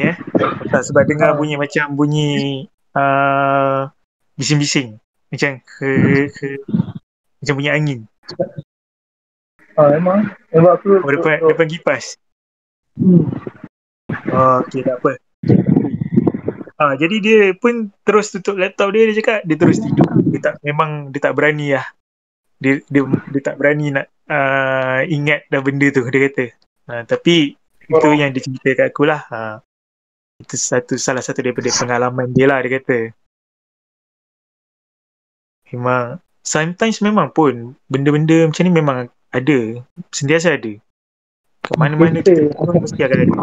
[0.00, 0.16] Okey eh?
[0.72, 1.36] Tak, sebab dengar Ah.
[1.36, 2.64] bunyi macam bunyi
[2.96, 3.92] uh,
[4.40, 4.96] bising-bising.
[5.28, 5.90] Macam ke,
[6.32, 6.46] ke
[7.44, 8.00] macam bunyi angin.
[9.76, 10.32] Ha, memang.
[10.52, 10.90] Sebab aku...
[11.04, 12.16] Oh, depan, depan kipas.
[12.96, 13.28] Hmm.
[14.32, 15.12] Oh, okey tak apa.
[16.80, 20.08] Ah, jadi dia pun terus tutup laptop dia dia cakap dia terus tidur.
[20.32, 21.84] Dia tak memang dia tak berani lah.
[22.56, 26.44] Dia dia, dia tak berani nak uh, ingat dah benda tu dia kata.
[26.88, 27.52] Uh, tapi
[27.90, 28.16] itu Oh.
[28.16, 29.22] yang dia cerita kat aku lah.
[29.28, 29.56] Uh,
[30.40, 33.12] itu satu salah satu daripada pengalaman dia lah dia kata.
[35.70, 38.98] Memang sometimes memang pun benda-benda macam ni memang
[39.30, 39.60] ada.
[40.10, 40.72] Sentiasa ada.
[41.60, 43.34] Kat mana-mana Kita- orang mesti akan ada.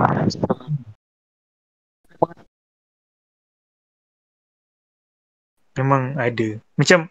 [5.77, 6.57] memang ada.
[6.73, 7.05] Macam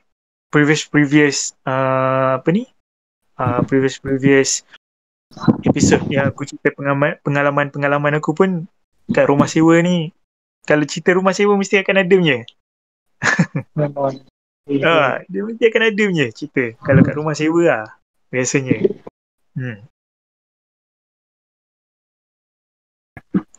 [0.51, 2.67] previous previous uh, apa ni?
[3.39, 4.67] Uh, previous previous
[5.63, 8.51] episode yang aku cerita pengalaman pengalaman pengalaman aku pun
[9.11, 10.11] kat rumah sewa ni
[10.67, 12.39] kalau cerita rumah sewa mesti akan ada punya.
[14.67, 17.87] Ha, dia mesti akan ada punya cerita kalau kat rumah sewa lah
[18.35, 18.83] biasanya.
[19.55, 19.87] Hmm.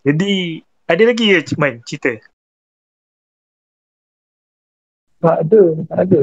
[0.08, 2.16] Jadi ada lagi ke Man cerita?
[5.20, 5.62] Tak ada.
[5.90, 6.20] Tak ada.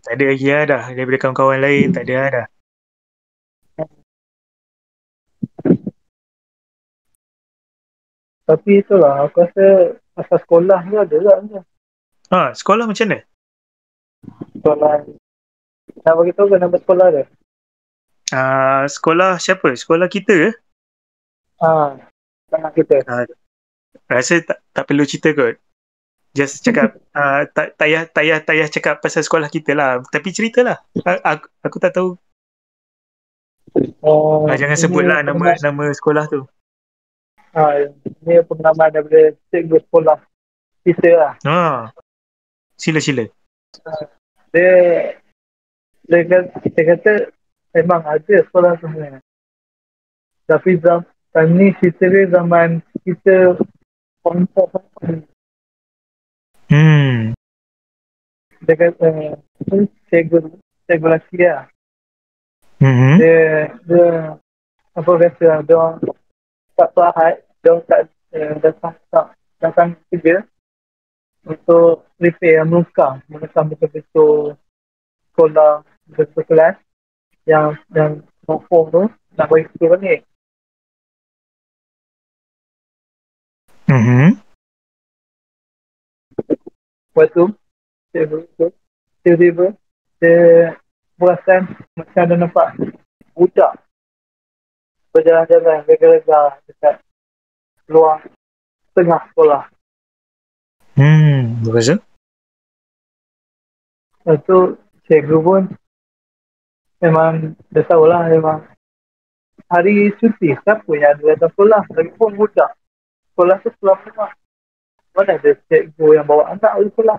[0.00, 2.46] Tak ada lagi lah dah daripada kawan-kawan lain tak ada lah dah.
[8.50, 9.30] Tapi itulah.
[9.30, 11.36] Aku rasa pasal sekolah ni ada tak?
[11.46, 11.62] Macam.
[12.34, 13.18] Ha, sekolah macam mana?
[14.58, 14.94] Sekolah.
[16.02, 17.24] Nak bagi tahu ke nama sekolah dia?
[18.30, 19.70] Uh, sekolah siapa?
[19.78, 20.50] Sekolah kita ke?
[21.62, 21.94] Ha.
[22.50, 22.96] Sekolah kita.
[24.10, 25.54] Rasa tak, tak perlu cerita kot.
[26.34, 30.02] Just cakap uh, tak payah tak payah cakap pasal sekolah kita lah.
[30.10, 30.82] Tapi ceritalah.
[31.06, 32.18] Aku, aku tak tahu.
[34.02, 36.42] Oh, Uh, jangan sebutlah nama nama sekolah tu.
[37.50, 40.18] Ha, ini pengalaman daripada cikgu sekolah
[40.86, 41.34] kita lah.
[41.42, 41.90] Ha.
[42.78, 43.26] Sila sila.
[44.54, 44.72] Dia
[46.06, 47.12] dia kata, dia kata
[47.74, 49.20] memang ada sekolah sebenarnya.
[50.46, 53.58] Tapi zaman ni cerita dia zaman kita
[54.22, 54.70] kontak
[56.70, 57.34] Hmm.
[58.62, 59.10] dia kata
[59.74, 60.54] uh, cikgu
[60.86, 61.66] cikgu lelaki lah.
[62.78, 63.18] Hmm.
[63.18, 64.06] Dia dia
[64.94, 65.98] apa kata dia
[66.80, 68.00] tak Ahad dia orang tak
[68.32, 69.26] uh, datang tak
[69.60, 70.40] datang kerja
[71.44, 74.56] untuk repair menukar menukar betul-betul
[75.32, 76.76] sekolah betul kelas
[77.44, 79.02] yang yang form tu
[79.36, 80.20] nak bagi sekolah balik.
[83.90, 84.38] Hmm.
[87.10, 87.50] Lepas tu,
[89.26, 89.74] tiba-tiba,
[90.22, 90.78] dia
[91.18, 91.66] perasan
[91.98, 92.68] macam dia nampak
[93.34, 93.74] budak
[95.10, 96.94] berjalan-jalan gegar-gegar dekat
[97.90, 98.22] luar
[98.94, 99.62] tengah sekolah.
[100.94, 101.62] Hmm.
[101.66, 101.98] Lepas tu?
[104.20, 104.58] Lepas tu,
[105.10, 105.62] cikgu pun
[107.00, 108.62] memang dia tahulah memang
[109.66, 112.70] hari cuti siapa yang ada datang sekolah lagi pun budak
[113.32, 114.30] sekolah tu sekolah tengah
[115.16, 117.18] mana ada cikgu yang bawa anak pergi sekolah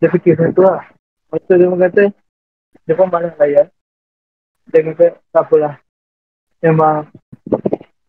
[0.00, 2.04] dia fikir macam tu lah lepas tu dia kata
[2.86, 3.66] dia pun malas layan
[4.70, 5.74] dia kata tak apalah
[6.60, 7.08] memang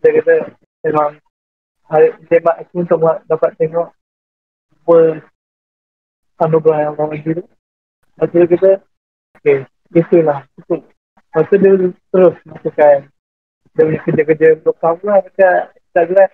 [0.04, 0.36] dia kata
[0.84, 1.10] memang
[1.88, 3.90] hari hebat aku untuk dapat tengok
[4.82, 4.98] apa
[6.42, 7.44] anugerah yang orang bagi tu.
[8.18, 8.72] Lepas tu kata
[9.40, 9.58] okay
[9.92, 11.72] itulah itu lepas tu dia
[12.12, 13.00] terus masukkan
[13.72, 16.32] dia punya kerja-kerja belakang lah dekat Instagram.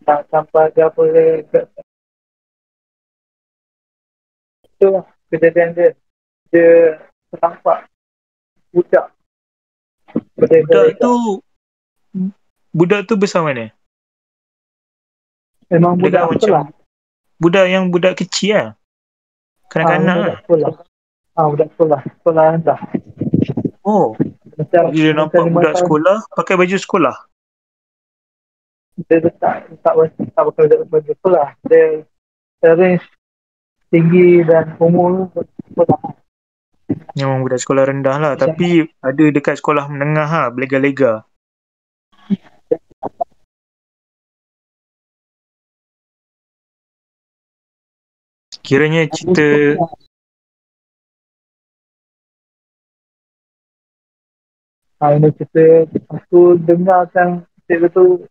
[0.00, 1.44] Nak sampai dia boleh
[4.64, 5.88] itu lah kejadian dia.
[6.50, 6.98] Dia
[7.38, 7.86] nampak
[8.74, 9.12] budak
[10.12, 11.00] Budak Berdeka-deka.
[11.00, 11.12] tu
[12.70, 13.70] Budak tu besar mana?
[15.70, 16.64] memang budak kan sekolah
[17.40, 18.68] Budak yang budak kecil lah.
[19.70, 20.26] Kanak-kanak ah, lah.
[20.26, 20.70] budak sekolah
[21.32, 22.80] ah budak sekolah sekolah rendah
[23.80, 24.12] Oh,
[24.60, 27.16] macam dia nampak budak tahun, sekolah pakai baju sekolah.
[29.08, 29.94] dia letak tak
[30.36, 32.04] tak pakai baju baju sekolah dia
[32.60, 33.00] arrange
[33.88, 35.32] tinggi dan umur
[35.72, 35.96] sekolah
[37.18, 38.32] Memang budak sekolah rendah lah.
[38.34, 40.48] Tapi ada dekat sekolah menengah lah.
[40.50, 41.24] Belega-lega.
[48.60, 49.78] Kiranya cerita
[55.00, 58.28] Ah, ini cerita aku dengarkan cerita tu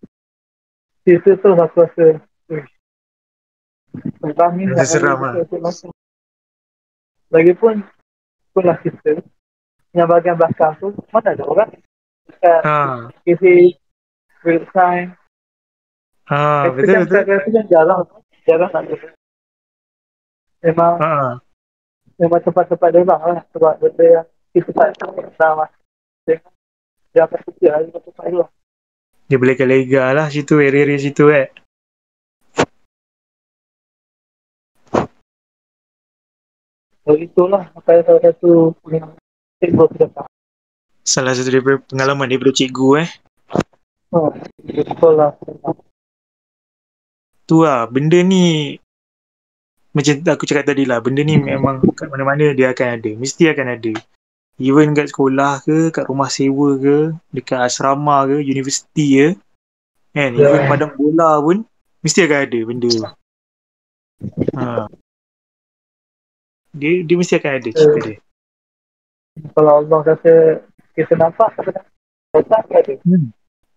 [1.02, 2.70] cerita tu aku rasa "Uish,
[4.22, 5.34] seram ni seram lah.
[7.34, 7.82] Lagipun
[8.50, 9.22] sekolah kita
[9.94, 11.70] yang bahagian belakang tu mana ada orang?
[12.30, 12.78] Dekat ha,
[13.26, 13.44] KC
[14.46, 15.10] Real Time.
[16.30, 17.16] Ha, betul kan betul.
[17.18, 18.02] kat rasa kan jarang
[18.46, 19.10] jarang nak ada.
[20.60, 21.12] Memang Ha,
[22.20, 25.70] memang tempat-tempat dia orang lah sebab benda yang kita tak tahu lah
[27.10, 28.52] dia akan kerja hari tempat dia orang
[29.30, 31.54] dia belega-lega lah situ area-area situ eh.
[37.10, 38.78] Jadi itulah apa salah satu
[39.58, 40.24] cikgu kita
[41.10, 43.10] Salah satu daripada pengalaman daripada cikgu eh.
[44.14, 44.30] Oh,
[44.62, 45.34] sekolah.
[47.50, 48.78] Tu lah, benda ni
[49.90, 53.12] macam aku cakap tadi lah, benda ni memang kat mana-mana dia akan ada.
[53.18, 53.94] Mesti akan ada.
[54.62, 59.28] Even kat sekolah ke, kat rumah sewa ke, dekat asrama ke, universiti ke.
[60.14, 60.46] Kan, Ya.
[60.46, 61.66] even padang bola pun,
[62.06, 62.90] mesti akan ada benda.
[64.54, 64.86] Ha.
[66.76, 68.18] Dia, dia mesti akan ada cerita dia.
[69.56, 70.34] Kalau Allah kata
[70.94, 71.50] kita nampak,
[72.36, 72.94] ada.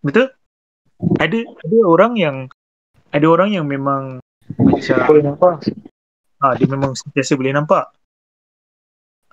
[0.03, 0.26] Betul?
[1.18, 2.36] Ada ada orang yang
[3.12, 4.18] ada orang yang memang
[4.59, 5.55] macam Boleh nampak.
[6.43, 7.86] ha, dia memang sentiasa boleh nampak.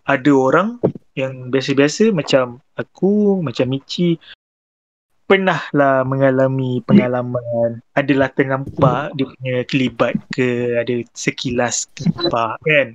[0.06, 0.82] Ada orang
[1.14, 4.18] yang biasa-biasa macam aku, macam Michi
[5.30, 12.88] pernah lah mengalami pengalaman adalah ternampak dia punya kelibat ke ada sekilas nampak kan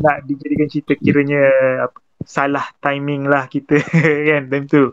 [0.00, 1.42] nak dijadikan cerita kiranya
[1.88, 3.80] apa, salah timing lah kita
[4.28, 4.84] kan time tu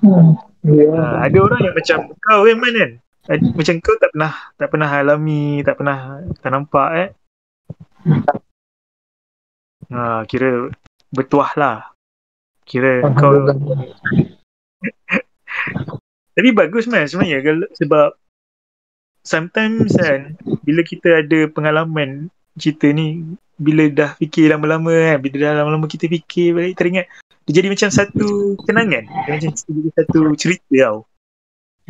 [0.00, 0.32] Hmm.
[0.64, 0.88] Ya.
[0.92, 2.90] Ha, ada orang yang macam kau kan man kan
[3.28, 5.98] Ad- macam kau tak pernah tak pernah alami tak pernah
[6.40, 7.08] tak nampak eh
[9.92, 10.72] ha, kira
[11.12, 11.76] bertuah lah
[12.64, 13.88] kira kau Alhamdulillah.
[16.36, 18.08] tapi bagus man sebenarnya kalau, sebab
[19.20, 25.52] sometimes kan bila kita ada pengalaman cerita ni bila dah fikir lama-lama kan bila dah
[25.60, 27.06] lama-lama kita fikir balik teringat
[27.50, 29.04] dia jadi macam satu kenangan.
[29.26, 30.98] Dia macam jadi satu cerita tau.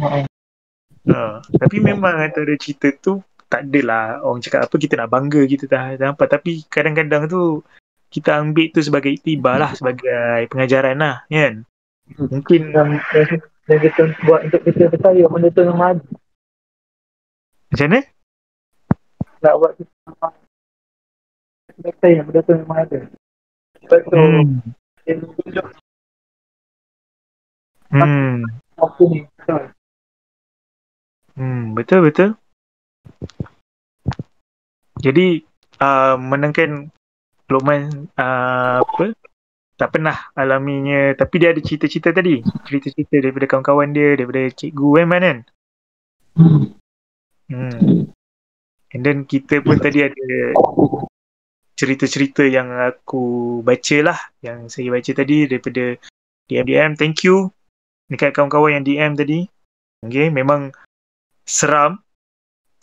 [0.01, 1.45] Ha.
[1.45, 6.01] Tapi memang antara cerita tu tak adalah orang cakap apa kita nak bangga kita tak
[6.01, 6.33] tak nampak.
[6.33, 7.61] Tapi kadang-kadang tu
[8.09, 11.69] kita ambil tu sebagai iktibar lah sebagai pengajaran lah kan?
[12.17, 13.29] Mungkin yang, yang,
[13.69, 16.09] yang kita buat untuk kita percaya benda tu memang ada.
[17.71, 18.01] Macam mana?
[19.45, 19.93] Nak buat kita
[21.81, 23.01] kita percaya benda tu memang ada
[23.81, 24.53] sebab tu hmm.
[25.09, 25.67] dia tunjuk
[27.91, 28.47] Hmm.
[28.79, 29.75] apa ni betul
[31.41, 32.31] Hmm, betul betul.
[35.01, 35.41] Jadi
[35.81, 36.93] uh, menangkan
[37.51, 39.11] Lokman uh, apa
[39.75, 45.25] tak pernah alaminya tapi dia ada cerita-cerita tadi cerita-cerita daripada kawan-kawan dia daripada cikgu Eman
[45.25, 45.39] kan
[46.37, 48.13] hmm.
[48.93, 50.53] and then kita pun tadi ada
[51.81, 55.97] cerita-cerita yang aku baca lah yang saya baca tadi daripada
[56.53, 57.49] DM-DM thank you.
[58.13, 59.49] Dekat kawan-kawan yang DM tadi.
[60.05, 60.77] Okay memang
[61.49, 62.05] seram.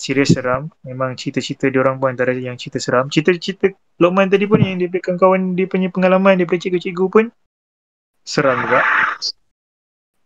[0.01, 0.73] Serius seram.
[0.81, 3.05] Memang cerita-cerita dia orang pun antara yang cerita seram.
[3.13, 3.69] Cerita-cerita
[4.01, 7.25] Lokman tadi pun yang dia kawan dia punya pengalaman daripada cikgu-cikgu pun
[8.25, 8.81] seram juga.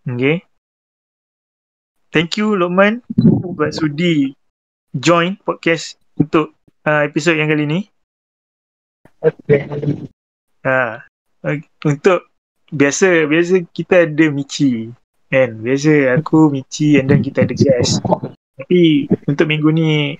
[0.07, 0.47] Okay.
[2.15, 3.03] Thank you Lokman.
[3.51, 4.31] Buat sudi
[4.95, 6.55] join podcast untuk
[6.87, 7.90] uh, episod yang kali ni
[9.21, 9.61] okay.
[10.65, 11.05] ha.
[11.85, 12.29] Untuk
[12.69, 14.89] biasa biasa kita ada Michi
[15.29, 15.57] kan?
[15.61, 18.01] Biasa aku Michi and then kita ada guest
[18.61, 20.13] tapi untuk minggu ni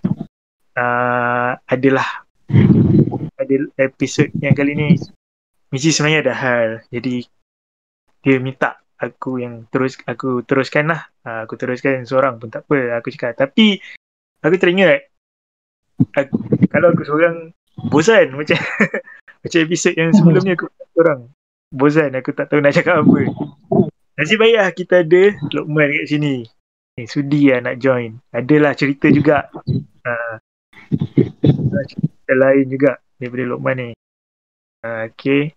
[0.73, 2.25] uh, adalah
[3.37, 4.87] ada episod yang kali ni
[5.69, 6.69] Michi sebenarnya ada hal.
[6.89, 7.23] Jadi
[8.25, 11.01] dia minta aku yang terus aku teruskan lah.
[11.21, 13.37] Uh, aku teruskan seorang pun tak apa aku cakap.
[13.37, 13.77] Tapi
[14.41, 15.05] aku teringat
[16.17, 16.37] aku,
[16.67, 17.53] kalau aku seorang
[17.89, 18.59] bosan macam
[19.45, 21.31] macam episod yang sebelumnya aku seorang
[21.73, 23.19] bosan aku tak tahu nak cakap apa
[24.19, 26.45] nasib baiklah kita ada Lokman kat sini
[26.99, 28.19] Eh, sudi lah nak join.
[28.35, 29.47] Adalah cerita juga.
[30.03, 30.35] Uh,
[31.87, 33.89] cerita lain juga daripada Lokman ni.
[34.83, 35.55] Uh, okay.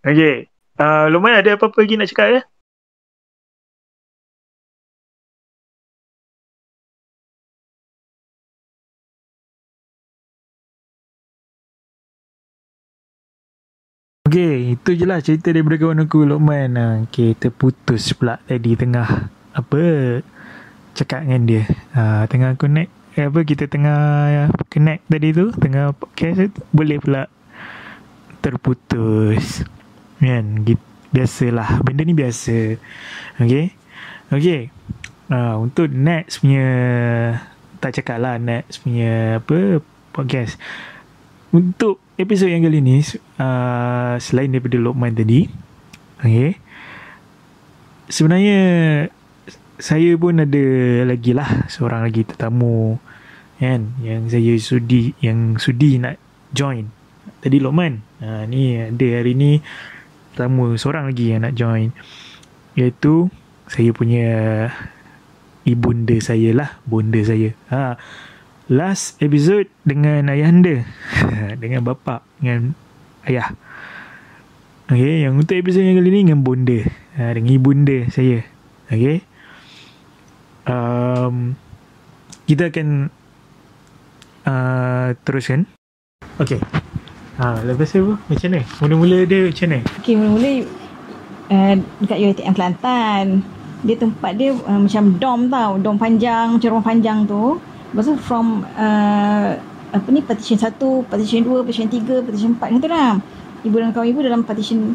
[0.00, 0.48] Okay.
[0.80, 2.42] Uh, Lokman ada apa-apa lagi nak cakap ya?
[14.28, 16.76] Okay, itu je lah cerita daripada kawan aku Lokman.
[17.08, 19.80] Okay, terputus pula tadi tengah apa
[20.92, 21.64] cakap dengan dia.
[21.96, 27.24] Ha, tengah connect apa kita tengah connect tadi tu tengah podcast boleh pula
[28.44, 29.64] terputus.
[30.20, 30.60] Kan
[31.08, 31.80] biasalah.
[31.80, 32.76] Benda ni biasa.
[33.40, 33.72] Okey?
[34.28, 34.68] Okey.
[35.32, 36.68] Uh, untuk next punya
[37.80, 39.80] tak cakap lah next punya apa
[40.12, 40.60] podcast.
[41.48, 42.98] Untuk episod yang kali ni
[43.38, 45.46] uh, selain daripada Lokman tadi
[46.20, 46.58] okey
[48.10, 48.58] sebenarnya
[49.78, 50.66] saya pun ada
[51.06, 52.98] lagi lah seorang lagi tetamu
[53.62, 56.18] kan yang saya sudi yang sudi nak
[56.54, 56.90] join.
[57.38, 59.62] Tadi Lokman ha, ni ada hari ni
[60.34, 61.94] tetamu seorang lagi yang nak join.
[62.74, 63.30] Iaitu
[63.70, 64.26] saya punya
[65.66, 67.54] ibunda saya lah bunda saya.
[67.70, 67.98] Ha,
[68.68, 70.84] last episode dengan ayahanda
[71.62, 72.76] dengan bapa dengan
[73.28, 73.52] ayah
[74.88, 76.80] Okay, yang untuk episod yang kali ni dengan bunda
[77.20, 78.40] ha, dengan ibunda saya
[78.88, 79.20] Okay
[80.68, 81.56] um,
[82.44, 83.08] kita akan
[84.44, 85.64] uh, teruskan.
[86.38, 86.60] Okay.
[87.38, 88.60] Ha, lepas tu macam mana?
[88.82, 89.78] Mula-mula dia macam mana?
[90.02, 90.50] Okay, mula-mula
[91.50, 93.26] uh, dekat UiTM Kelantan.
[93.86, 95.72] Dia tempat dia uh, macam dom tau.
[95.78, 97.62] Dom panjang, macam rumah panjang tu.
[97.92, 99.56] Lepas tu from uh,
[99.88, 100.76] apa ni, partition 1,
[101.08, 103.10] partition 2, partition 3, partition 4 macam tu lah.
[103.64, 104.94] Ibu dan kawan ibu dalam partition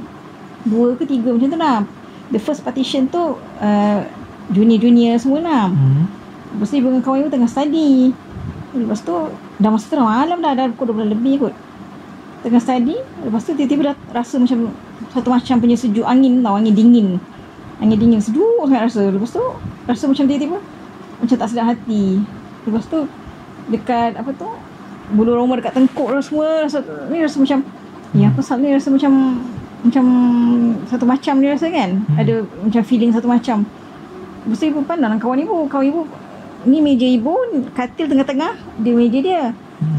[0.70, 1.78] 2 ke 3 macam tu lah.
[2.30, 4.00] The first partition tu uh,
[4.54, 5.66] junior-junior semua lah.
[5.74, 6.06] Hmm.
[6.54, 8.14] Lepas tu ibu dengan kawan ibu tengah study.
[8.74, 9.14] Lepas tu
[9.62, 11.54] dah masa tengah malam dah, dah pukul 12 lebih kot.
[12.46, 14.70] Tengah study, lepas tu tiba-tiba dah rasa macam
[15.16, 17.08] satu macam punya sejuk angin tau, angin dingin.
[17.80, 19.02] Angin dingin sejuk sangat rasa.
[19.10, 19.44] Lepas tu
[19.90, 20.58] rasa macam tiba-tiba
[21.24, 22.20] macam tak sedap hati.
[22.64, 23.06] Lepas tu
[23.72, 24.48] dekat apa tu
[25.12, 26.80] bulu roma dekat tengkuk lah semua rasa
[27.12, 27.60] ni rasa macam
[28.16, 29.40] ya apa sal ni rasa macam
[29.84, 30.06] macam
[30.88, 32.20] satu macam dia rasa kan hmm.
[32.20, 32.34] ada
[32.64, 33.68] macam feeling satu macam
[34.44, 35.58] Lepas ibu pandang kawan ibu.
[35.72, 36.02] Kawan ibu
[36.64, 37.36] ni meja ibu,
[37.76, 39.44] katil tengah-tengah, dia meja dia.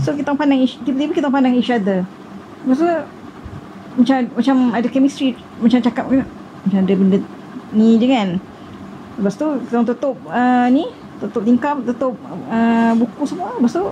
[0.00, 2.04] So kita pandang tiba-tiba kita pandang each other.
[2.64, 2.88] Lepas tu
[4.00, 7.18] macam macam ada chemistry, macam cakap macam ada benda
[7.72, 8.28] ni je kan.
[9.20, 10.88] Lepas tu kita tutup uh, ni,
[11.22, 12.14] tutup tingkap, tutup
[12.50, 13.54] uh, buku semua.
[13.58, 13.84] Lepas tu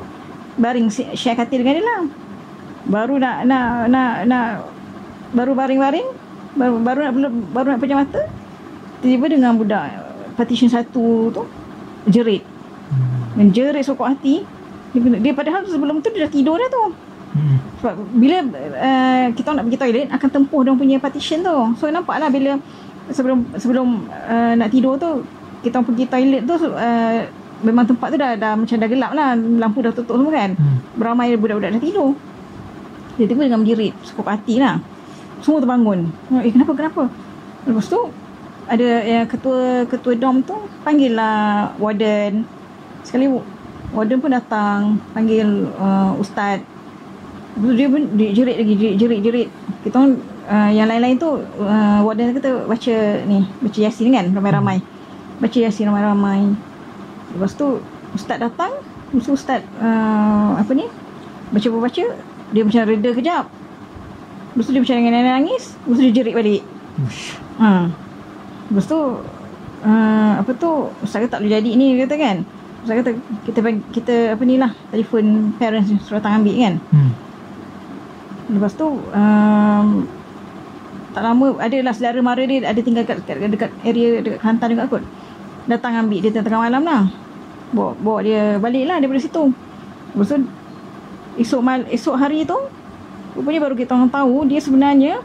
[0.58, 2.02] baring share katil dengan dia lah.
[2.82, 4.46] Baru nak nak nak nak
[5.32, 6.08] baru baring-baring,
[6.58, 7.12] baru baru nak
[7.54, 8.22] baru nak pejam mata.
[9.02, 10.02] Tiba-tiba dengan budak
[10.38, 11.42] partition satu tu
[12.08, 13.38] jerit hmm.
[13.38, 14.42] dan jerit sokok hati
[14.92, 16.84] dia, dia padahal sebelum tu dia dah tidur dah tu
[17.32, 17.56] Hmm.
[17.80, 21.56] Sebab bila uh, kita nak pergi toilet akan tempuh dia punya partition tu.
[21.80, 22.60] So nampaklah bila
[23.08, 25.24] sebelum sebelum uh, nak tidur tu
[25.62, 27.18] kita orang pergi toilet tu uh,
[27.62, 29.38] memang tempat tu dah, dah macam dah gelap lah.
[29.38, 30.50] Lampu dah tutup semua kan.
[30.58, 30.78] Hmm.
[30.98, 32.12] beramai budak-budak dah tidur.
[33.16, 34.82] Dia tiba dengan menjerit cukup hati lah.
[35.40, 36.10] Semua terbangun.
[36.42, 37.02] Eh kenapa kenapa?
[37.64, 38.00] Lepas tu
[38.66, 42.42] ada yang ketua ketua dom tu panggil lah warden.
[43.06, 43.30] Sekali
[43.94, 46.62] warden pun datang panggil uh, ustaz.
[47.54, 49.48] Lepas tu dia pun dia jerit lagi jerit jerit, jerit.
[49.84, 50.14] kita orang
[50.48, 52.94] uh, yang lain-lain tu uh, warden kata baca
[53.28, 54.80] ni baca yasin kan ramai-ramai
[55.42, 56.54] baca yasin ramai-ramai
[57.34, 57.82] lepas tu
[58.14, 58.70] ustaz datang
[59.10, 60.86] tu ustaz uh, apa ni
[61.50, 62.04] baca-baca
[62.54, 63.44] dia macam reda kejap
[64.54, 66.62] lepas tu dia macam nangis lepas tu dia jerit balik
[67.00, 67.40] Ush.
[67.56, 67.88] Ha.
[68.68, 72.36] Lepas tu uh, apa tu ustaz kata tak boleh jadi ni dia kata kan.
[72.84, 73.10] Ustaz kata
[73.48, 76.74] kita bagi, kita apa ni lah telefon parents suruh datang ambil kan.
[76.92, 77.12] Hmm.
[78.52, 79.86] Lepas tu um,
[81.12, 84.88] tak lama adalah saudara mara dia ada tinggal kat, kat, dekat area dekat Kelantan juga
[84.88, 85.04] kot.
[85.66, 87.02] Datang ambil dia tengah malam lah.
[87.72, 89.54] Bawa, bawa dia balik lah daripada situ.
[90.12, 90.36] Lepas tu
[91.40, 92.56] esok, mal, esok hari tu
[93.32, 95.24] rupanya baru kita orang tahu dia sebenarnya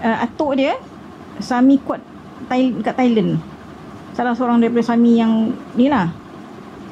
[0.00, 0.80] uh, atuk dia
[1.36, 2.00] Sami kuat
[2.48, 3.40] Thai, kat Thailand.
[4.12, 6.12] Salah seorang daripada Sami yang ni lah.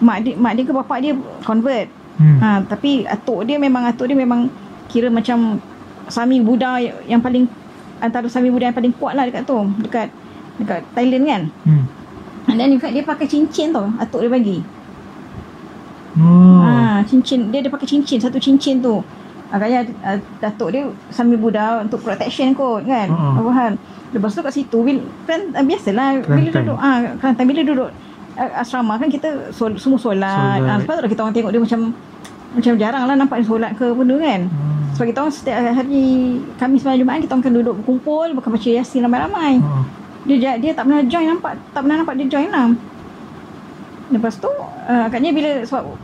[0.00, 1.12] Mak dia, mak dia ke bapak dia
[1.44, 1.88] convert.
[2.16, 2.36] Hmm.
[2.40, 4.48] Ha, tapi atuk dia memang atuk dia memang
[4.88, 5.60] kira macam
[6.08, 7.44] Sami Buddha yang paling
[8.00, 9.56] antara Sami Buddha yang paling kuat lah dekat tu.
[9.84, 10.08] Dekat
[10.56, 11.42] dekat Thailand kan.
[11.68, 11.84] Hmm.
[12.50, 14.58] And then in fact dia pakai cincin tau atuk dia bagi.
[16.18, 16.58] Oh.
[16.66, 18.98] Ha, cincin dia ada pakai cincin satu cincin tu.
[19.50, 23.10] Agaknya uh, datuk dia Sami Buddha untuk protection kot kan.
[23.10, 23.38] Ha-ha.
[23.38, 23.72] Uh-huh.
[24.10, 27.90] Lepas tu kat situ bil kan uh, biasalah bila duduk ah Kelantan bila duduk
[28.34, 30.58] uh, asrama kan kita sol, semua solat.
[30.58, 30.70] Solat.
[30.70, 31.80] Ah sebab tu kita orang tengok dia macam
[32.50, 34.40] macam jarang lah nampak dia solat ke benda kan.
[34.50, 34.82] Hmm.
[34.98, 36.02] Sebab kita orang setiap hari
[36.58, 39.62] Khamis malam Jumaat kita orang akan duduk berkumpul bukan baca Yasin ramai-ramai.
[39.62, 39.86] Oh.
[40.22, 42.68] Dia dia tak pernah join nampak tak pernah nampak dia join lah.
[44.10, 45.94] Lepas tu uh, agaknya bila sebab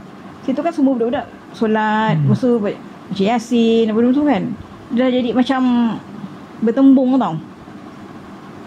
[0.43, 2.31] situ kan semua budak-budak solat, Hmm.
[2.31, 4.43] lepas ba- baca Yasin apa tu kan.
[4.89, 5.61] Dia dah jadi macam
[6.61, 7.35] bertembung tau.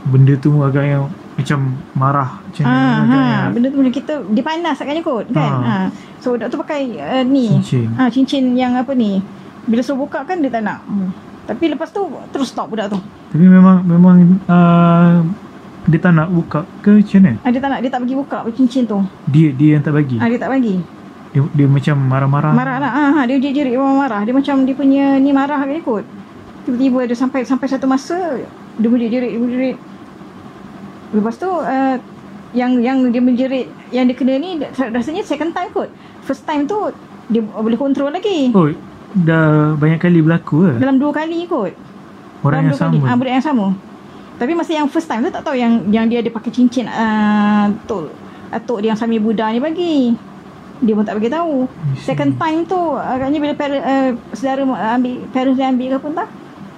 [0.05, 1.59] Benda tu agaknya macam
[1.93, 3.23] marah macam agaknya.
[3.31, 5.51] ha, benda tu macam kita dia panas agaknya kot kan.
[5.55, 5.65] Ha.
[5.65, 5.75] Ha.
[6.19, 7.87] So budak tu pakai uh, ni Cincin.
[7.95, 9.23] Ah cincin yang apa ni.
[9.63, 10.83] Bila suruh buka kan dia tak nak.
[10.83, 11.09] Hmm.
[11.49, 12.99] Tapi lepas tu terus stop budak tu.
[13.33, 15.25] Tapi memang memang uh,
[15.89, 17.41] dia tak nak buka ke macam mana?
[17.41, 19.01] Ah, dia tak nak dia tak bagi buka cincin tu.
[19.25, 20.21] Dia dia yang tak bagi.
[20.21, 20.77] Ah dia tak bagi.
[21.33, 22.53] Dia, dia macam marah-marah.
[22.53, 22.91] Marah lah.
[22.93, 24.21] Ah, ha, dia jerit-jerit memang marah.
[24.21, 26.05] Dia macam dia punya ni marah kan kot.
[26.69, 28.45] Tiba-tiba dia sampai sampai satu masa
[28.77, 29.77] dia menjerit-jerit, dia menjerit.
[31.09, 31.97] Lepas tu uh,
[32.53, 35.89] yang yang dia menjerit yang dia kena ni rasanya second time kot.
[36.21, 36.77] First time tu
[37.25, 38.53] dia boleh kontrol lagi.
[38.53, 38.69] Oh,
[39.13, 40.71] dah banyak kali berlaku ke?
[40.77, 41.73] Dalam dua kali kot.
[42.45, 43.05] Orang Dalam yang sama.
[43.09, 43.65] Ah, budak yang sama.
[44.39, 47.67] Tapi masa yang first time tu tak tahu yang yang dia ada pakai cincin uh,
[47.83, 48.07] tu
[48.47, 50.15] atuk dia yang Sami Buddha ni bagi.
[50.79, 51.67] Dia pun tak bagi tahu.
[51.99, 54.63] Second time tu agaknya bila parent, uh, saudara
[54.95, 56.29] ambil parents dia ambil ke apa entah.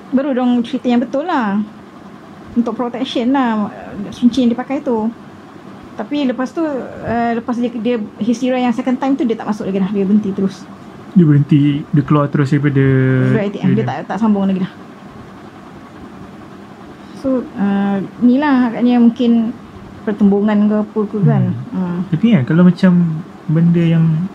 [0.10, 1.62] Baru dong cerita yang betul lah.
[2.58, 5.14] Untuk protection lah uh, cincin yang dia pakai tu.
[5.94, 9.70] Tapi lepas tu uh, lepas dia, dia histeria yang second time tu dia tak masuk
[9.70, 9.92] lagi dah.
[9.94, 10.66] Dia berhenti terus.
[11.12, 12.86] Dia berhenti, dia keluar terus daripada
[13.28, 14.74] Duduk ATM dia tak tak sambung lagi dah.
[17.22, 19.54] So uh, ni lah agaknya mungkin
[20.02, 21.44] pertembungan ke apa ke kan.
[21.70, 22.00] Hmm.
[22.10, 24.26] Tapi kan kalau macam benda yang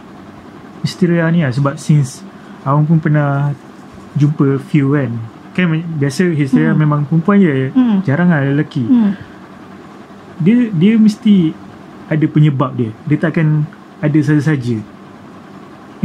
[0.86, 2.22] hysteria ni lah sebab since
[2.62, 3.50] awang pun pernah
[4.14, 5.10] jumpa few kan.
[5.56, 6.78] Kan biasa hysteria Hmm.
[6.78, 7.74] memang perempuan je.
[7.74, 8.04] Hmm.
[8.06, 8.86] Jarang lah lelaki.
[8.86, 9.18] Hmm.
[10.38, 11.50] Dia dia mesti
[12.06, 12.94] ada penyebab dia.
[13.08, 13.66] Dia takkan
[13.98, 14.78] ada saja-saja.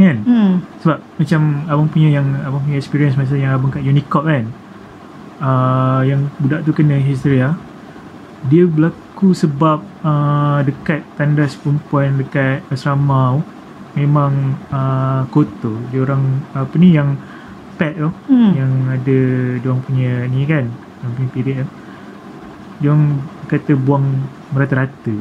[0.00, 0.16] Kan?
[0.24, 0.52] Hmm.
[0.80, 4.48] Sebab macam abang punya yang abang punya experience masa yang abang kat Unicorp kan.
[5.42, 7.58] Uh, yang budak tu kena hysteria.
[8.48, 13.42] Dia berlaku sebab uh, dekat tandas perempuan dekat asrama
[13.94, 15.78] memang uh, kotor.
[15.92, 17.14] Dia orang apa ni yang
[17.76, 18.52] pet tu Hmm.
[18.54, 19.18] yang ada
[19.60, 20.66] dia orang punya ni kan.
[20.72, 21.66] Dia punya period tu.
[22.82, 23.04] Dia orang
[23.46, 24.06] kata buang
[24.50, 25.16] merata-rata.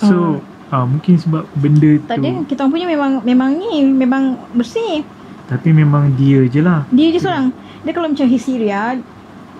[0.00, 0.42] So
[0.72, 5.04] uh, mungkin sebab benda Tak tu ada kita orang punya memang memang ni memang bersih.
[5.44, 6.88] tapi memang dia je lah.
[6.88, 7.52] Dia je seorang.
[7.82, 8.96] Dia kalau macam hysteria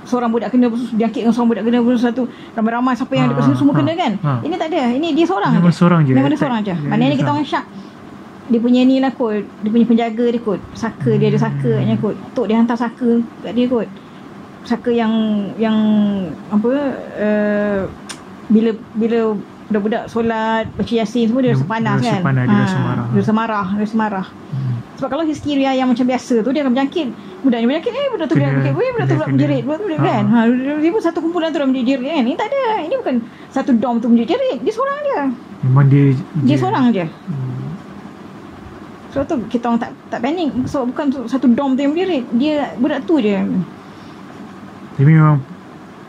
[0.02, 3.42] seorang budak kena dia angkit dengan seorang budak kena satu ramai-ramai siapa yang Ha, dekat
[3.44, 4.12] sini semua ha, kena kan.
[4.18, 4.32] ha.
[4.40, 4.82] Ini tak ada.
[4.90, 5.76] Ini dia seorang Memang je.
[5.76, 6.12] seorang je.
[6.12, 6.74] Memang dia seorang je.
[6.82, 7.64] Maknanya dia kita orang syak.
[8.42, 9.44] Dia punya ni lah kot.
[9.62, 10.60] Dia punya penjaga dia kot.
[10.72, 11.78] Saka dia ada saka Hmm.
[11.78, 12.16] katnya kot.
[12.32, 13.10] Tok dia hantar saka
[13.40, 13.88] kat dia kot.
[14.62, 15.12] Saka yang
[15.56, 15.76] yang
[16.48, 16.70] apa
[17.16, 17.80] uh,
[18.48, 19.18] bila bila
[19.73, 22.23] budak-budak solat baca yasin semua dia Dia- rasa panas dia rasa kan.
[22.23, 23.07] panas, dia rasa marah.
[23.09, 24.27] Dia rasa marah, dia rasa marah.
[24.29, 24.75] Hmm.
[24.93, 27.09] Sebab kalau histeria yang macam biasa tu dia akan berjangkit.
[27.43, 28.73] Budak ni berjangkit eh budak tu Kena- berjangkit.
[28.73, 29.62] Weh budak tu dia pula menjerit.
[29.64, 30.05] Budak tu Ha.
[30.05, 30.25] kan.
[30.25, 30.39] Ha
[30.79, 32.23] dia pun satu kumpulan tu dah menjerit kan.
[32.23, 32.62] Ini tak ada.
[32.83, 33.14] Ini bukan
[33.49, 34.59] satu dom tu menjerit.
[34.61, 35.16] Dia seorang je.
[35.62, 36.05] Memang dia
[36.39, 37.05] Dia seorang je.
[37.09, 37.51] Hmm.
[39.11, 42.25] Sebab tu kita orang tak tak panik sebab bukan satu dom tu yang menjerit.
[42.33, 43.35] Dia budak tu je.
[44.93, 45.41] Tapi memang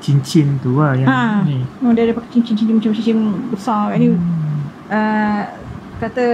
[0.03, 1.47] cincin tu lah yang Ha.
[1.47, 1.63] ni.
[1.79, 3.17] Oh, dia ada pakai cincin-cincin macam cincin
[3.49, 4.07] besar kat ni.
[4.11, 4.59] Hmm.
[4.89, 5.41] uh,
[5.95, 6.25] kata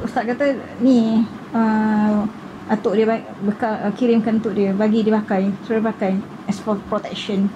[0.00, 0.46] ustaz kata
[0.78, 2.22] ni uh,
[2.66, 3.06] atuk dia
[3.42, 6.12] bekal, uh, kirimkan untuk dia bagi dia pakai suruh dia pakai
[6.46, 7.50] as for protection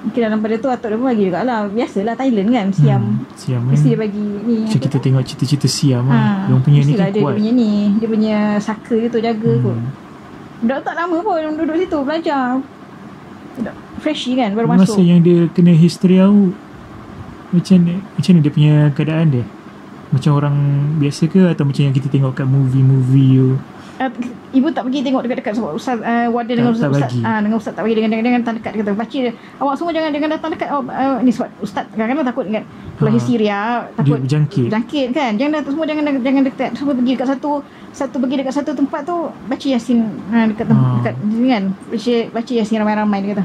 [0.00, 3.24] mungkin dalam pada tu atuk dia pun bagi juga lah biasalah Thailand kan siam Hmm.
[3.34, 4.02] Siam mesti dia kan.
[4.04, 6.34] bagi ni Macam kita tengok cerita-cerita siam ha, lah.
[6.44, 7.34] Dia punya ni kan dia, dia kuat.
[7.34, 9.62] punya ni dia punya saka dia tu jaga hmm.
[9.62, 9.78] kot
[10.60, 12.42] budak tak lama pun duduk situ belajar
[13.54, 16.50] budak freshy kan baru Masa masuk yang dia kena histeria tu
[17.50, 19.44] macam ni, macam ni dia punya keadaan dia?
[20.10, 20.56] Macam orang
[20.96, 23.50] biasa ke atau macam yang kita tengok kat movie-movie tu?
[23.94, 24.10] Uh,
[24.52, 27.20] ibu tak pergi tengok dekat-dekat sebab ustaz uh, warden dengan Tak- tak ustaz, bagi.
[27.22, 29.32] ah dengan ustaz tak bagi dengan dengan, dengan datang dekat kata baca dia.
[29.54, 33.06] awak semua jangan jangan datang dekat oh, uh, ni sebab ustaz kadang-kadang takut ingat kalau
[33.06, 33.14] Ha.
[33.14, 33.58] histeria
[33.94, 34.66] takut Dia berjangkit.
[34.68, 37.50] jangkit kan jangan datang semua jangan jangan dekat semua pergi dekat satu
[37.92, 40.90] satu pergi dekat satu tempat tu baca yasin ha, dekat tem- Ha.
[40.98, 43.44] dekat sini kan baca baca yasin ramai-ramai dia kata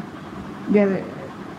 [0.70, 0.84] dia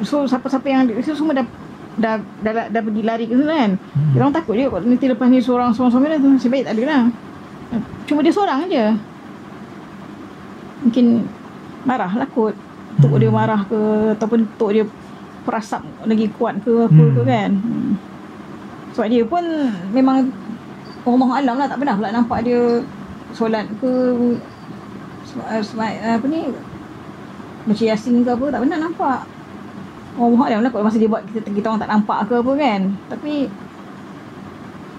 [0.01, 1.47] so siapa-siapa yang so, semua dah
[1.93, 4.11] dah dah, dah, dah pergi lari ke sana kan Hmm.
[4.11, 6.75] dia orang takut je kalau nanti lepas ni seorang seorang-seorang dia tu nasib baik tak
[6.75, 7.03] ada lah
[8.05, 8.85] cuma dia seorang je
[10.81, 11.07] mungkin
[11.83, 12.55] marah lah kot
[12.99, 13.21] tok Hmm.
[13.21, 13.79] dia marah ke
[14.15, 14.85] ataupun tok dia
[15.41, 17.13] perasap lagi kuat ke apa Hmm.
[17.13, 17.93] ke kan hmm.
[18.93, 19.45] sebab dia pun
[19.91, 20.29] memang
[21.01, 22.61] Allah alam lah tak pernah pula nampak dia
[23.31, 23.91] solat ke
[25.25, 26.51] sema- sema- apa ni
[27.63, 29.19] baca yasin ke apa tak pernah nampak
[30.13, 32.81] Allah alam lah kalau masa dia buat kita, kita orang tak nampak ke apa kan
[33.07, 33.33] tapi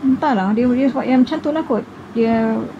[0.01, 2.35] entahlah dia dia sebab yang macam tu lah kot dia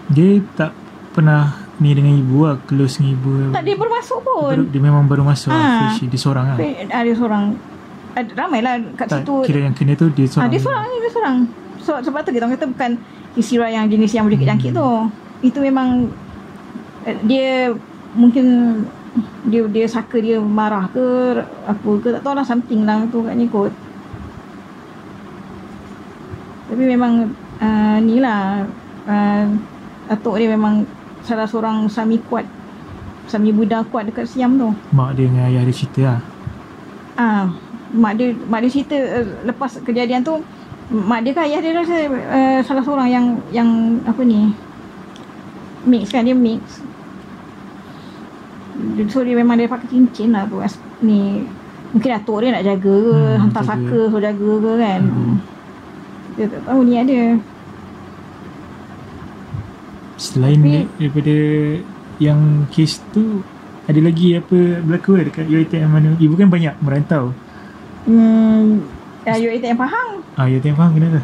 [0.09, 0.71] Dia tak
[1.11, 3.31] pernah ni dengan ibu lah, close dengan ibu.
[3.49, 5.55] tak dia baru masuk pun Baru, dia memang baru masuk Ha.
[5.55, 6.05] lah, fresh.
[6.05, 6.57] Dia seorang lah.
[6.91, 7.43] ada seorang
[8.11, 10.49] ada ramai lah kat Tak, situ kira yang kena tu dia Ah, seorang.
[10.51, 11.35] dia seorang ni, dia seorang.
[11.79, 12.91] So, sebab tu kita orang kata bukan
[13.33, 14.89] Isira yang jenis yang boleh jangkit tu.
[15.41, 16.11] Itu memang
[17.01, 17.71] eh, dia
[18.13, 18.45] mungkin
[19.43, 21.03] dia dia saka dia marah ke
[21.67, 23.73] apa ke tak tahu lah something lah tu kat ni kot.
[26.71, 28.63] Tapi memang uh, ni lah
[29.03, 29.45] uh,
[30.07, 30.87] atuk dia memang
[31.27, 32.47] salah seorang sami kuat
[33.27, 34.71] sami Buddha kuat dekat Siam tu.
[34.95, 36.19] Mak dia dengan ayah dia cerita lah.
[37.19, 37.45] Ah,
[37.91, 40.39] mak dia mak dia cerita uh, lepas kejadian tu
[40.91, 43.69] mak dia kan ayah dia rasa uh, salah seorang yang yang
[44.07, 44.55] apa ni
[45.83, 46.83] mix kan dia mix.
[49.07, 51.45] So dia memang dia pakai cincin lah tu as, ni
[51.91, 55.01] mungkin atuk dia nak jaga ke Hmm, hantar saka so jaga ke kan.
[55.03, 55.35] Hmm.
[56.33, 57.25] Dia tak tahu niat dia.
[60.15, 61.35] Selain Tapi- daripada
[62.21, 63.41] yang kes tu
[63.89, 66.09] ada lagi apa berlaku eh dekat UiTM mana?
[66.15, 67.33] Ibu kan banyak merantau.
[68.05, 68.85] Hmm,
[69.25, 70.21] uh, UiTM Pahang.
[70.37, 71.19] Ah, UiTM faham kenapa?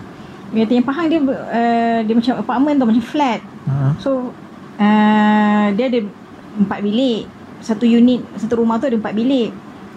[0.51, 3.39] UiTM Pahang dia uh, dia macam apartment tu macam flat.
[3.70, 3.93] Ha.
[4.01, 4.34] So
[4.78, 5.99] uh, dia ada
[6.58, 7.30] empat bilik.
[7.62, 9.51] Satu unit, satu rumah tu ada empat bilik.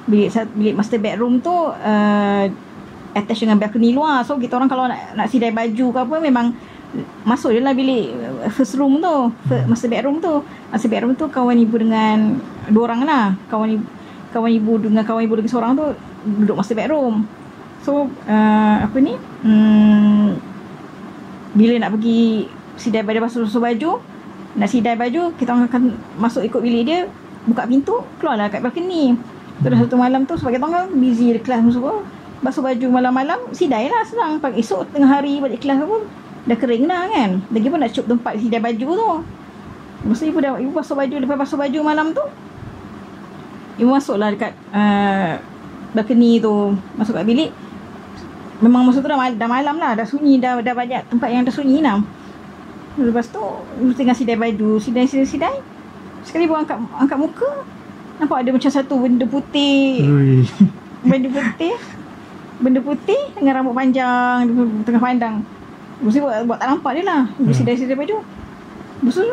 [0.08, 2.44] Bilik bilik master bedroom tu uh,
[3.14, 4.24] attach dengan balcony luar.
[4.24, 6.54] So kita orang kalau nak nak sidai baju ke apa memang
[7.22, 8.11] masuk je lah bilik
[8.42, 9.14] uh, first room tu,
[9.46, 10.42] first, master bedroom tu.
[10.72, 12.40] Master bedroom tu kawan ibu dengan
[12.72, 13.24] dua orang lah.
[13.46, 13.84] Kawan ibu,
[14.34, 15.86] kawan ibu dengan kawan ibu dengan seorang tu
[16.26, 17.26] duduk master bedroom.
[17.84, 19.14] So uh, apa ni?
[19.44, 20.36] Hmm,
[21.54, 22.46] bila nak pergi
[22.80, 23.90] sidai baju basuh-basuh baju
[24.56, 25.82] nak sidai baju kita orang akan
[26.18, 27.00] masuk ikut bilik dia
[27.49, 29.16] buka pintu keluarlah kat balcony.
[29.61, 32.01] Dah satu malam tu orang kan busy di kelas semua.
[32.41, 34.41] Basuh baju malam-malam sidai lah senang.
[34.41, 36.09] Pagi esok tengah hari balik kelas pun
[36.49, 37.30] dah kering dah kan.
[37.53, 39.11] Lagi pun nak cup tempat sidai baju tu.
[40.09, 42.24] Masa ibu dah ibu basuh baju lepas basuh baju malam tu
[43.76, 45.36] ibu masuklah dekat uh,
[45.93, 46.72] balcony tu.
[46.97, 47.53] Masuk kat bilik.
[48.64, 49.93] Memang masa tu dah, mal- dah malam lah.
[49.93, 52.01] Dah sunyi dah dah banyak tempat yang dah sunyi lah.
[52.97, 53.45] Lepas tu
[53.76, 55.57] ibu tengah sidai baju sidai sidai sidai
[56.22, 57.50] sekali ibu angkat angkat muka
[58.16, 60.44] nampak ada macam satu benda putih Ui.
[61.02, 61.74] benda putih
[62.60, 64.44] benda putih dengan rambut panjang
[64.84, 65.36] tengah pandang
[66.00, 67.60] tu buat, buat tak nampak dia lah Ibu Hmm.
[67.94, 68.16] baju
[69.00, 69.24] Lepas tu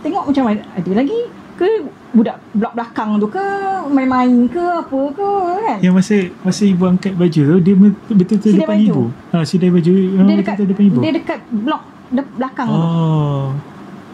[0.00, 1.18] Tengok macam ada, ada lagi
[1.54, 1.66] Ke
[2.10, 3.44] budak blok belakang tu ke
[3.86, 5.28] Main-main ke apa ke
[5.62, 8.90] kan Yang masa masa ibu angkat baju tu dia be- betul-betul Sidai depan baju.
[8.90, 9.02] ibu.
[9.30, 10.98] Ha, sidai baju Dia dekat depan ibu.
[11.00, 13.46] Dia dekat blok de- belakang tu oh,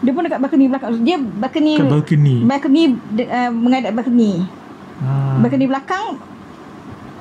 [0.03, 2.35] Dia pun dekat balcony belakang Dia balcony kat balcony.
[2.45, 2.83] Balcony
[3.17, 4.31] de, uh, Menghadap balcony
[4.97, 5.37] Ha.
[5.37, 6.05] Balcony belakang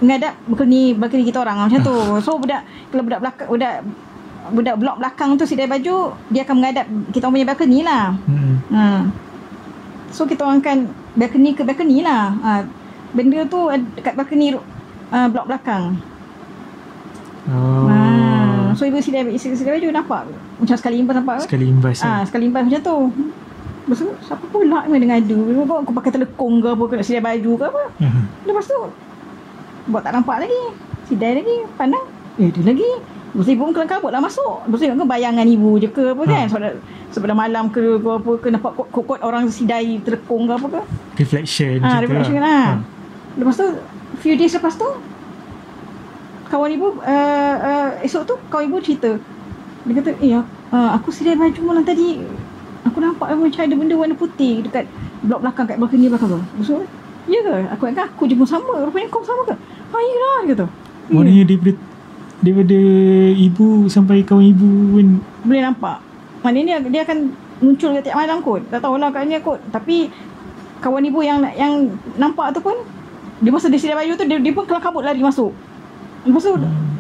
[0.01, 3.75] Menghadap balcony Balcony kita orang Macam tu So budak Kalau budak belakang Budak
[4.51, 8.05] budak blok belakang tu sidai baju dia akan menghadap kita orang punya balcony lah.
[8.27, 8.55] Hmm.
[8.71, 8.85] Ha.
[10.15, 10.79] So kita orang akan
[11.19, 12.31] balcony ke balcony lah.
[12.39, 12.51] Ha.
[13.11, 13.59] Benda tu
[13.97, 14.55] dekat balcony
[15.11, 15.99] uh, blok belakang.
[17.51, 17.91] Oh.
[17.91, 17.96] Ha.
[18.77, 20.21] So ibu sidai, sidai baju nampak
[20.57, 21.37] macam sekali impas nampak?
[21.41, 22.23] Sekali imbas Ah, lah.
[22.23, 22.97] sekali impas macam tu.
[23.83, 25.39] Lepas tu siapa pula yang dengan adu?
[25.63, 27.83] Kau aku pakai telekong ke apa ke nak sidai baju ke apa?
[27.99, 28.23] Hmm.
[28.43, 28.79] Lepas tu
[29.87, 30.63] buat tak nampak lagi.
[31.05, 32.03] Sidai lagi, pandang.
[32.37, 32.91] Eh, dia lagi.
[33.29, 34.65] Lepas tu ibu pun kelang kabut lah masuk.
[34.65, 36.37] Lepas tu ingat kan bayangan ibu je ke apa kan.
[36.37, 36.49] Ha.
[36.49, 36.73] Sebab,
[37.11, 40.81] sebab malam ke, ke apa ke nampak kot-kot orang sidai telekong ke apa ke.
[41.17, 42.43] Reflection Ah, tu reflection lah.
[42.43, 42.67] lah.
[43.37, 43.67] Lepas tu
[44.19, 44.89] few days lepas tu
[46.47, 49.19] kawan ibu uh, uh, esok tu kawan ibu cerita.
[49.87, 52.19] Dia kata, "Eh, uh, aku sidai baju malam tadi.
[52.87, 54.87] Aku nampak macam ada benda warna putih dekat
[55.27, 56.75] blok belakang kat balcony belakang tu." Tu,
[57.31, 57.55] "Ya ke?
[57.75, 58.83] Aku ingat aku je pun sama.
[58.83, 59.55] Rupanya kau sama ke?"
[59.91, 60.67] "Ha, iyalah," dia kata.
[60.67, 61.73] "Ya." Maknanya daripada
[62.37, 62.79] daripada
[63.33, 65.07] ibu sampai kawan ibu pun
[65.47, 65.99] boleh nampak.
[66.43, 67.19] Maknanya dia, dia akan
[67.63, 68.63] muncul ke tiap malam kot.
[68.69, 69.59] Tak tahulah katnya kot.
[69.73, 70.11] Tapi
[70.83, 71.91] kawan ibu yang yang
[72.21, 72.77] nampak tu pun
[73.41, 75.53] dia masa dia sedia baju tu dia, dia pun kelang kabut lari masuk.
[76.27, 76.53] Lepas tu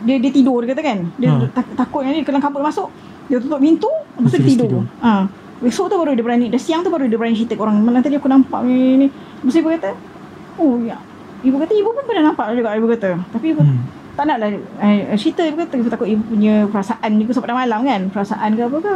[0.07, 0.99] dia dia tidur dia kata kan.
[1.19, 1.51] Dia Hmm.
[1.51, 2.89] tak, takut ni kelang kabut masuk.
[3.27, 4.67] Dia tutup pintu, lepas tu dia tidur.
[4.71, 4.83] tidur.
[5.03, 5.27] Ha.
[5.57, 7.83] Besok tu baru dia berani, dah siang tu baru dia berani cerita ke orang.
[7.83, 8.95] Malam tadi aku nampak ni ni.
[9.03, 9.07] ni.
[9.11, 9.91] Lepas tu ibu kata,
[10.63, 10.97] "Oh ya."
[11.43, 13.11] Ibu kata ibu pun pernah nampak juga ibu kata.
[13.35, 13.79] Tapi ibu hmm.
[14.17, 17.59] tak nak lah eh, cerita ibu kata ibu takut ibu punya perasaan juga sampai dah
[17.61, 18.95] malam kan perasaan ke apa ke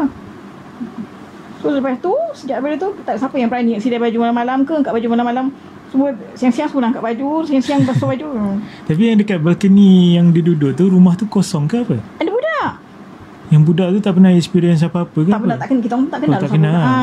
[1.60, 4.96] so lepas tu sejak daripada tu tak siapa yang berani sidai baju malam-malam ke angkat
[4.96, 5.46] baju malam-malam
[5.90, 8.28] semua siang-siang semua angkat baju siang-siang basuh baju.
[8.84, 11.98] Tapi yang dekat balcony yang dia duduk tu rumah tu kosong ke apa?
[12.16, 12.70] ada budak
[13.48, 15.42] Yang budak tu tak pernah experience apa-apa ke tak apa?
[15.42, 16.78] pernah tak kenal kita orang tak kenal Oh, tak kenal.
[16.80, 16.94] ha,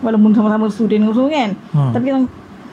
[0.00, 1.80] walaupun sama-sama student ke semua kan Ha.
[1.90, 2.18] tapi kita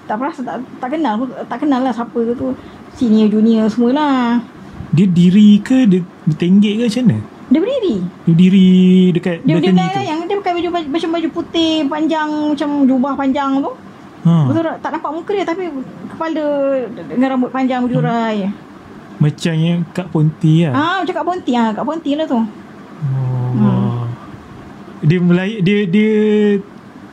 [0.05, 1.13] tak pernah tak, tak kenal
[1.43, 2.47] tak kenal lah siapa ke tu
[2.93, 4.38] senior junior semualah
[4.91, 7.18] Dia diri ke dia bertenggek ke macam mana?
[7.45, 8.70] dia berdiri Dia diri
[9.11, 10.01] dekat dia dia balcony tu.
[10.03, 13.72] yang dia pakai baju baju- macam baju putih panjang macam jubah panjang tu
[14.26, 14.49] Ha.
[14.49, 14.89] Betul tak?
[14.91, 15.69] Nampak muka dia tapi
[16.09, 16.43] kepala
[16.89, 18.49] dengan rambut panjang berjurai.
[19.15, 20.73] Macam yang Kak Ponti lah.
[20.73, 22.36] Ah, macam Kak Ponti ah, Kak Ponti lah tu.
[22.36, 22.45] Oh.
[23.53, 24.09] Hmm.
[24.99, 26.11] Dia mulai dia dia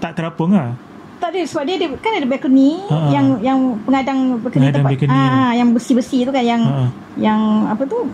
[0.01, 0.73] tak terapung lah.
[1.21, 2.97] Tak ada sebab dia, dia kan ada balcony Ha.
[3.13, 5.15] yang yang pengadang balcony Pengadang tempat balcony.
[5.15, 6.83] ah yang besi-besi tu kan yang Ha.
[7.15, 8.11] yang apa tu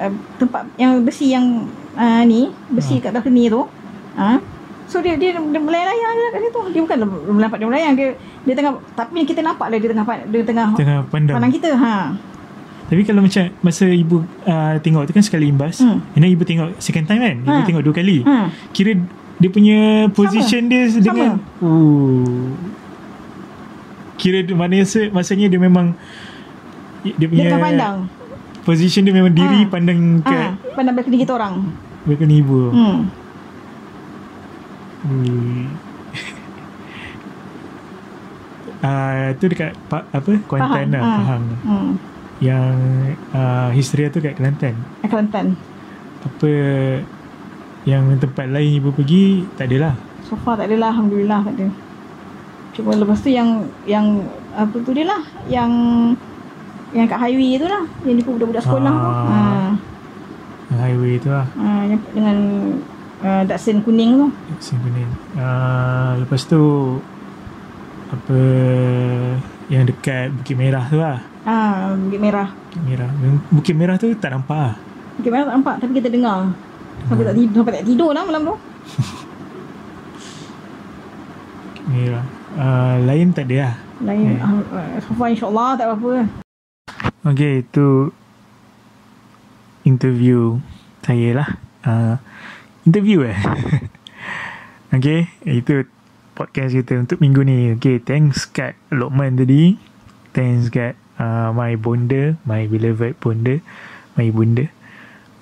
[0.00, 3.62] uh, tempat yang besi yang uh, ni besi kat balcony tu.
[4.16, 4.42] Ah.
[4.84, 6.60] So dia dia, dia melayang je kat situ.
[6.70, 6.98] Dia bukan
[7.32, 8.08] melampat dia melayang dia
[8.42, 11.34] dia tengah tapi kita nampak lah dia tengah dia tengah, Tengah pandang.
[11.34, 11.70] pandang kita.
[11.72, 11.94] Ha.
[12.84, 15.80] Tapi kalau macam masa ibu uh, tengok tu kan sekali imbas.
[15.80, 16.04] Hmm.
[16.12, 17.36] And then ibu tengok second time kan?
[17.40, 17.64] Ibu Ha.
[17.64, 18.20] tengok dua kali.
[18.22, 18.52] Ha.
[18.70, 18.92] Kira
[19.34, 19.78] dia punya
[20.10, 22.52] position dia dengan oh.
[24.14, 25.96] Kira dia- maknanya maksudnya dia memang
[27.02, 27.96] dia Dia punya tengah pandang.
[28.62, 29.68] position dia memang diri Ha.
[29.68, 31.54] pandang Ah, kat pandang balcony kita orang.
[32.04, 32.70] balcony ibu.
[32.70, 32.98] Hmm.
[35.04, 35.68] Hmm.
[38.84, 41.16] Ah, tu dekat pa, apa Kuantan lah, ah.
[41.16, 41.44] Pahang.
[41.64, 41.90] Hmm.
[42.44, 42.76] Yang
[43.32, 44.76] uh, Histeria tu kat Kelantan.
[45.08, 45.56] Kelantan.
[46.20, 46.50] Apa
[47.88, 49.96] yang tempat lain ibu pergi tak adalah.
[50.28, 51.68] So far tak adalah alhamdulillah tak ada.
[52.76, 55.72] Cuma lepas tu yang yang apa tu dia lah yang
[56.92, 59.10] yang kat highway tu lah yang jumpa budak-budak sekolah tu.
[59.12, 59.36] Ha.
[59.36, 59.70] Ah.
[60.84, 61.46] Highway tu lah.
[61.56, 62.36] ha yang dengan
[63.24, 64.26] uh, Datsun kuning tu.
[64.60, 65.08] Sim kuning.
[65.34, 66.62] Uh, lepas tu
[68.12, 68.38] apa
[69.72, 71.18] yang dekat Bukit Merah tu lah.
[71.48, 72.52] Ah, Bukit Merah.
[72.52, 73.10] Bukit Merah.
[73.50, 74.74] Bukit Merah tu tak nampak lah.
[75.18, 76.52] Bukit Merah tak nampak tapi kita dengar.
[77.04, 78.54] Sampai tak tidur, sampai tak tidur lah malam tu.
[81.64, 82.24] Bukit Merah.
[82.54, 83.74] Uh, lain tak ada lah.
[84.04, 84.38] Lain Okay.
[84.38, 86.12] uh, so far insyaAllah tak apa-apa.
[87.24, 88.12] Okay, itu
[89.88, 90.60] interview
[91.00, 91.48] saya lah.
[91.84, 92.14] Uh,
[92.84, 93.38] interview eh.
[94.96, 95.88] okay, itu
[96.36, 97.72] podcast kita untuk minggu ni.
[97.76, 99.76] Okay, thanks kat Lokman tadi.
[100.36, 103.60] Thanks kat uh, my bonda, my beloved bonda,
[104.16, 104.68] my bunda.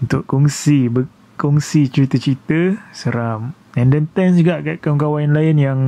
[0.03, 3.55] Untuk kongsi, berkongsi cerita-cerita seram.
[3.75, 5.81] And then thanks juga kat kawan-kawan lain yang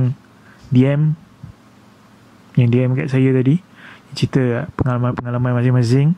[0.71, 1.15] DM.
[2.55, 3.59] Yang DM kat saya tadi
[4.15, 6.15] cerita pengalaman-pengalaman masing-masing.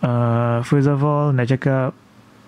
[0.00, 1.92] Uh, first of all, nak cakap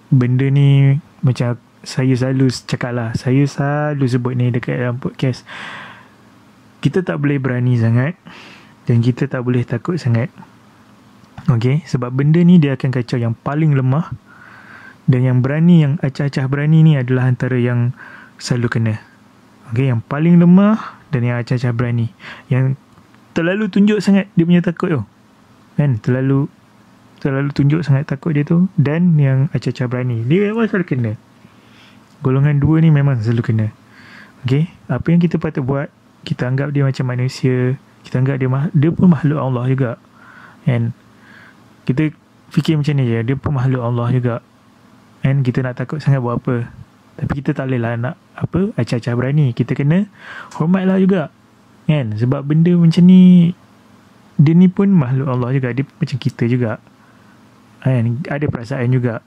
[0.09, 3.11] benda ni macam saya selalu cakap lah.
[3.16, 5.49] Saya selalu sebut ni dekat dalam podcast.
[6.84, 8.12] Kita tak boleh berani sangat
[8.84, 10.28] dan kita tak boleh takut sangat.
[11.49, 14.12] Okay, sebab benda ni dia akan kacau yang paling lemah
[15.09, 17.97] dan yang berani, yang acah-acah berani ni adalah antara yang
[18.36, 18.95] selalu kena.
[19.72, 22.12] Okay, yang paling lemah dan yang acah-acah berani.
[22.53, 22.76] Yang
[23.32, 25.03] terlalu tunjuk sangat dia punya takut tu.
[25.80, 25.97] Kan?
[26.05, 26.53] Terlalu
[27.24, 31.12] terlalu tunjuk sangat takut dia tu dan yang acah-acah berani dia memang selalu kena
[32.23, 33.66] golongan dua ni memang selalu kena.
[34.47, 35.93] Okay apa yang kita patut buat
[36.25, 39.91] kita anggap dia macam manusia kita anggap dia dia pun makhluk Allah juga.
[40.64, 40.97] Kan
[41.85, 42.12] kita
[42.53, 44.35] fikir macam ni je dia pun makhluk Allah juga.
[45.21, 46.71] Kan kita nak takut sangat buat apa.
[47.19, 49.51] Tapi kita tak boleh lah nak apa acah-acah berani.
[49.53, 50.07] Kita kena
[50.57, 51.29] hormat lah juga.
[51.85, 53.53] Kan sebab benda macam ni
[54.39, 55.69] dia ni pun makhluk Allah juga.
[55.75, 56.79] Dia macam kita juga.
[57.83, 59.21] Kan ada perasaan juga.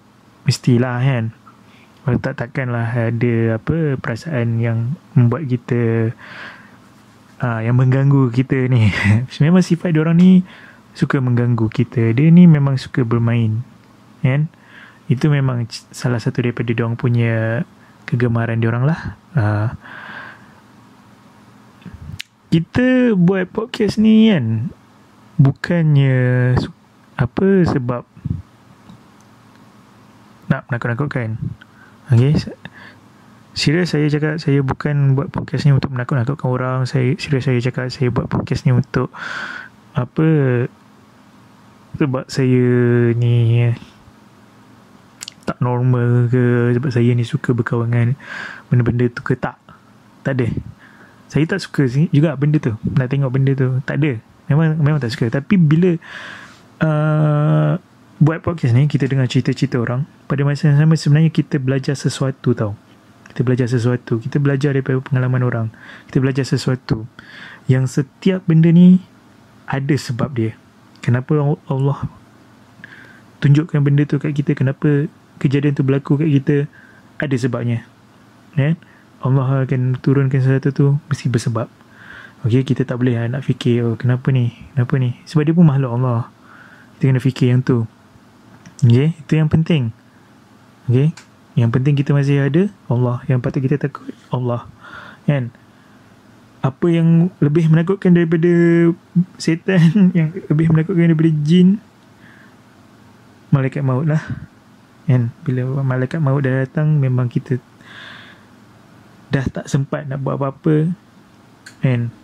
[0.48, 1.36] Mestilah kan
[2.02, 6.12] tak takkanlah ada apa perasaan yang membuat kita
[7.38, 8.90] ah yang mengganggu kita ni.
[9.44, 10.32] Memang sifat dia orang ni
[10.98, 12.12] suka mengganggu kita.
[12.12, 13.64] Dia ni memang suka bermain
[14.22, 14.52] kan?
[15.08, 17.64] Itu memang salah satu daripada dia orang punya
[18.08, 19.00] kegemaran dia orang lah.
[19.32, 19.70] Uh,
[22.52, 24.70] kita buat podcast ni kan?
[25.40, 26.20] Bukannya
[27.16, 28.04] apa sebab
[30.52, 31.40] nak menakut-nakutkan
[32.12, 32.36] okay
[33.52, 36.80] Serius saya cakap saya bukan buat podcast ni untuk menakut-nakutkan orang.
[36.88, 39.12] Saya serius saya cakap saya buat podcast ni untuk
[39.92, 40.28] apa
[42.00, 42.64] sebab saya
[43.12, 43.68] ni
[45.44, 48.10] tak normal ke sebab saya ni suka berkawan dengan
[48.72, 49.60] benda-benda tu ke tak.
[50.24, 50.48] Tak ada.
[51.28, 52.80] Saya tak suka juga benda tu.
[52.88, 53.84] Nak tengok benda tu.
[53.84, 54.16] Tak ada.
[54.48, 55.28] Memang memang tak suka.
[55.28, 56.00] Tapi bila
[56.88, 57.76] uh,
[58.22, 60.06] buat podcast ni kita dengar cerita-cerita orang.
[60.30, 62.78] Pada masa yang sama sebenarnya kita belajar sesuatu tau.
[63.34, 64.22] Kita belajar sesuatu.
[64.22, 65.68] Kita belajar daripada pengalaman orang.
[66.06, 67.10] Kita belajar sesuatu.
[67.66, 69.02] Yang setiap benda ni
[69.66, 70.54] ada sebab dia.
[71.02, 71.34] Kenapa
[71.66, 71.98] Allah
[73.42, 74.54] tunjukkan benda tu kat kita?
[74.54, 75.10] Kenapa
[75.42, 76.70] kejadian tu berlaku kat kita?
[77.18, 77.90] Ada sebabnya.
[78.54, 78.78] Kan
[79.26, 81.74] Allah akan turunkan sesuatu tu mesti bersebab.
[82.46, 84.54] Okey, kita tak boleh lah nak fikir oh kenapa ni?
[84.78, 85.18] Kenapa ni?
[85.26, 86.30] Sebab dia pun makhluk Allah.
[87.02, 87.90] Kita kena fikir yang tu
[88.82, 89.94] Okey, itu yang penting
[90.90, 91.14] Okey,
[91.60, 93.20] yang penting kita masih ada Allah.
[93.28, 94.68] Yang patut kita takut Allah.
[95.28, 95.52] Kan?
[96.64, 98.50] Apa yang lebih menakutkan daripada
[99.36, 99.82] setan,
[100.18, 101.78] yang lebih menakutkan daripada jin,
[103.52, 104.24] malaikat maut lah.
[105.06, 105.36] Kan?
[105.44, 107.60] Bila malaikat maut dah datang, memang kita
[109.32, 110.88] dah tak sempat nak buat apa-apa.
[111.84, 112.16] Kan?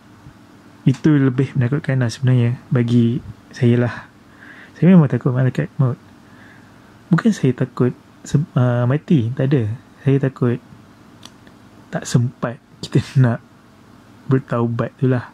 [0.88, 3.20] Itu lebih menakutkan lah sebenarnya bagi
[3.52, 3.96] saya lah.
[4.80, 6.07] Saya memang takut malaikat maut.
[7.08, 7.96] Bukan saya takut
[8.56, 9.64] uh, mati tak ada.
[10.04, 10.60] Saya takut
[11.92, 13.40] tak sempat kita nak
[14.28, 15.32] bertaubat tu lah.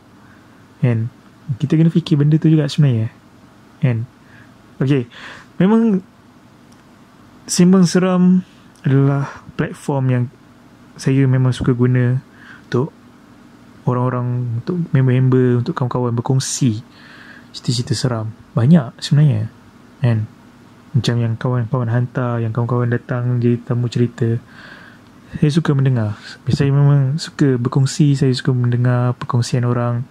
[0.80, 1.09] Kan?
[1.59, 3.09] Kita kena fikir benda tu juga sebenarnya.
[3.84, 4.05] Kan?
[4.80, 5.09] Okay
[5.57, 6.01] memang
[7.43, 8.39] Simbang Seram
[8.88, 10.24] adalah platform yang
[10.95, 12.24] saya memang suka guna
[12.67, 12.95] untuk
[13.84, 16.80] orang-orang untuk member-member untuk kawan-kawan berkongsi
[17.51, 18.32] cerita-cerita seram.
[18.55, 19.51] Banyak sebenarnya.
[19.99, 20.24] Kan
[20.93, 24.37] macam yang kawan-kawan hantar Yang kawan-kawan datang Jadi tamu cerita.
[25.33, 26.13] Saya suka mendengar.
[26.53, 30.05] Saya memang suka berkongsi Saya suka mendengar Perkongsian orang.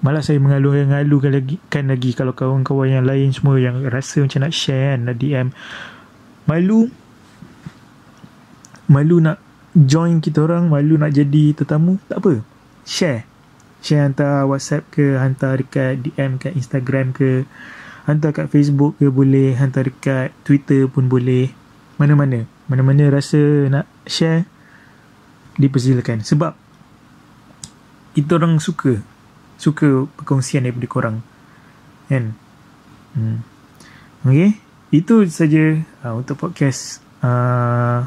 [0.00, 4.52] Malah saya mengalu-ngalukan lagi, kan lagi Kalau kawan-kawan yang lain semua Yang rasa macam nak
[4.56, 5.46] share kan Nak DM
[6.48, 6.88] Malu.
[8.88, 9.38] Malu nak
[9.76, 12.00] Join kita orang Malu nak jadi tetamu.
[12.08, 12.40] Tak apa.
[12.88, 13.28] Share.
[13.84, 17.44] Share hantar WhatsApp ke Hantar dekat DM kat Instagram ke
[18.06, 21.50] hantar kat Facebook ke boleh hantar dekat Twitter pun boleh.
[21.98, 22.46] Mana-mana.
[22.70, 24.46] Mana-mana rasa nak share
[25.58, 26.22] dipersilakan.
[26.22, 26.54] Sebab
[28.16, 29.02] itu orang suka
[29.58, 31.16] suka perkongsian daripada korang.
[32.06, 32.38] Kan?
[33.16, 33.40] Hmm.
[34.22, 38.06] ok itu saja uh, untuk podcast uh,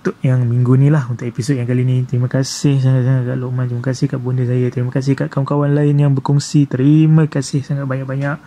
[0.00, 2.06] untuk yang minggu ni lah untuk episod yang kali ni.
[2.06, 4.66] Terima kasih sangat-sangat kat Lokman terima kasih kat bunda saya.
[4.70, 6.64] Terima kasih kat kawan-kawan lain yang berkongsi.
[6.70, 8.38] Terima kasih sangat banyak-banyak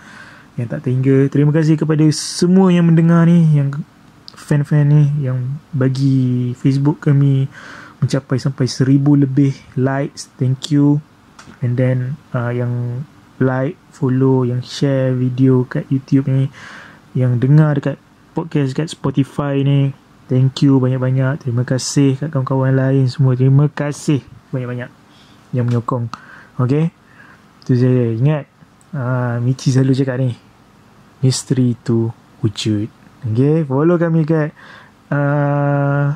[0.60, 1.30] yang tak terhingga.
[1.34, 3.74] Terima kasih kepada semua yang mendengar ni, yang
[4.38, 7.50] fan-fan ni, yang bagi Facebook kami
[8.04, 10.30] mencapai sampai seribu lebih likes.
[10.38, 11.00] Thank you.
[11.64, 13.04] And then uh, yang
[13.40, 16.54] like, follow, yang share video kat YouTube ni,
[17.18, 17.98] yang dengar dekat
[18.38, 19.96] podcast kat Spotify ni,
[20.30, 21.48] thank you banyak-banyak.
[21.48, 23.34] Terima kasih kat kawan-kawan lain semua.
[23.34, 24.22] Terima kasih
[24.54, 24.92] banyak-banyak
[25.56, 26.14] yang menyokong.
[26.62, 26.94] Okay?
[27.64, 28.53] Tu saya ingat
[28.94, 30.38] Ah, Michi selalu cakap ni
[31.26, 32.14] Misteri tu
[32.46, 32.86] wujud.
[33.26, 34.54] Okay Follow kami kat
[35.10, 36.14] uh,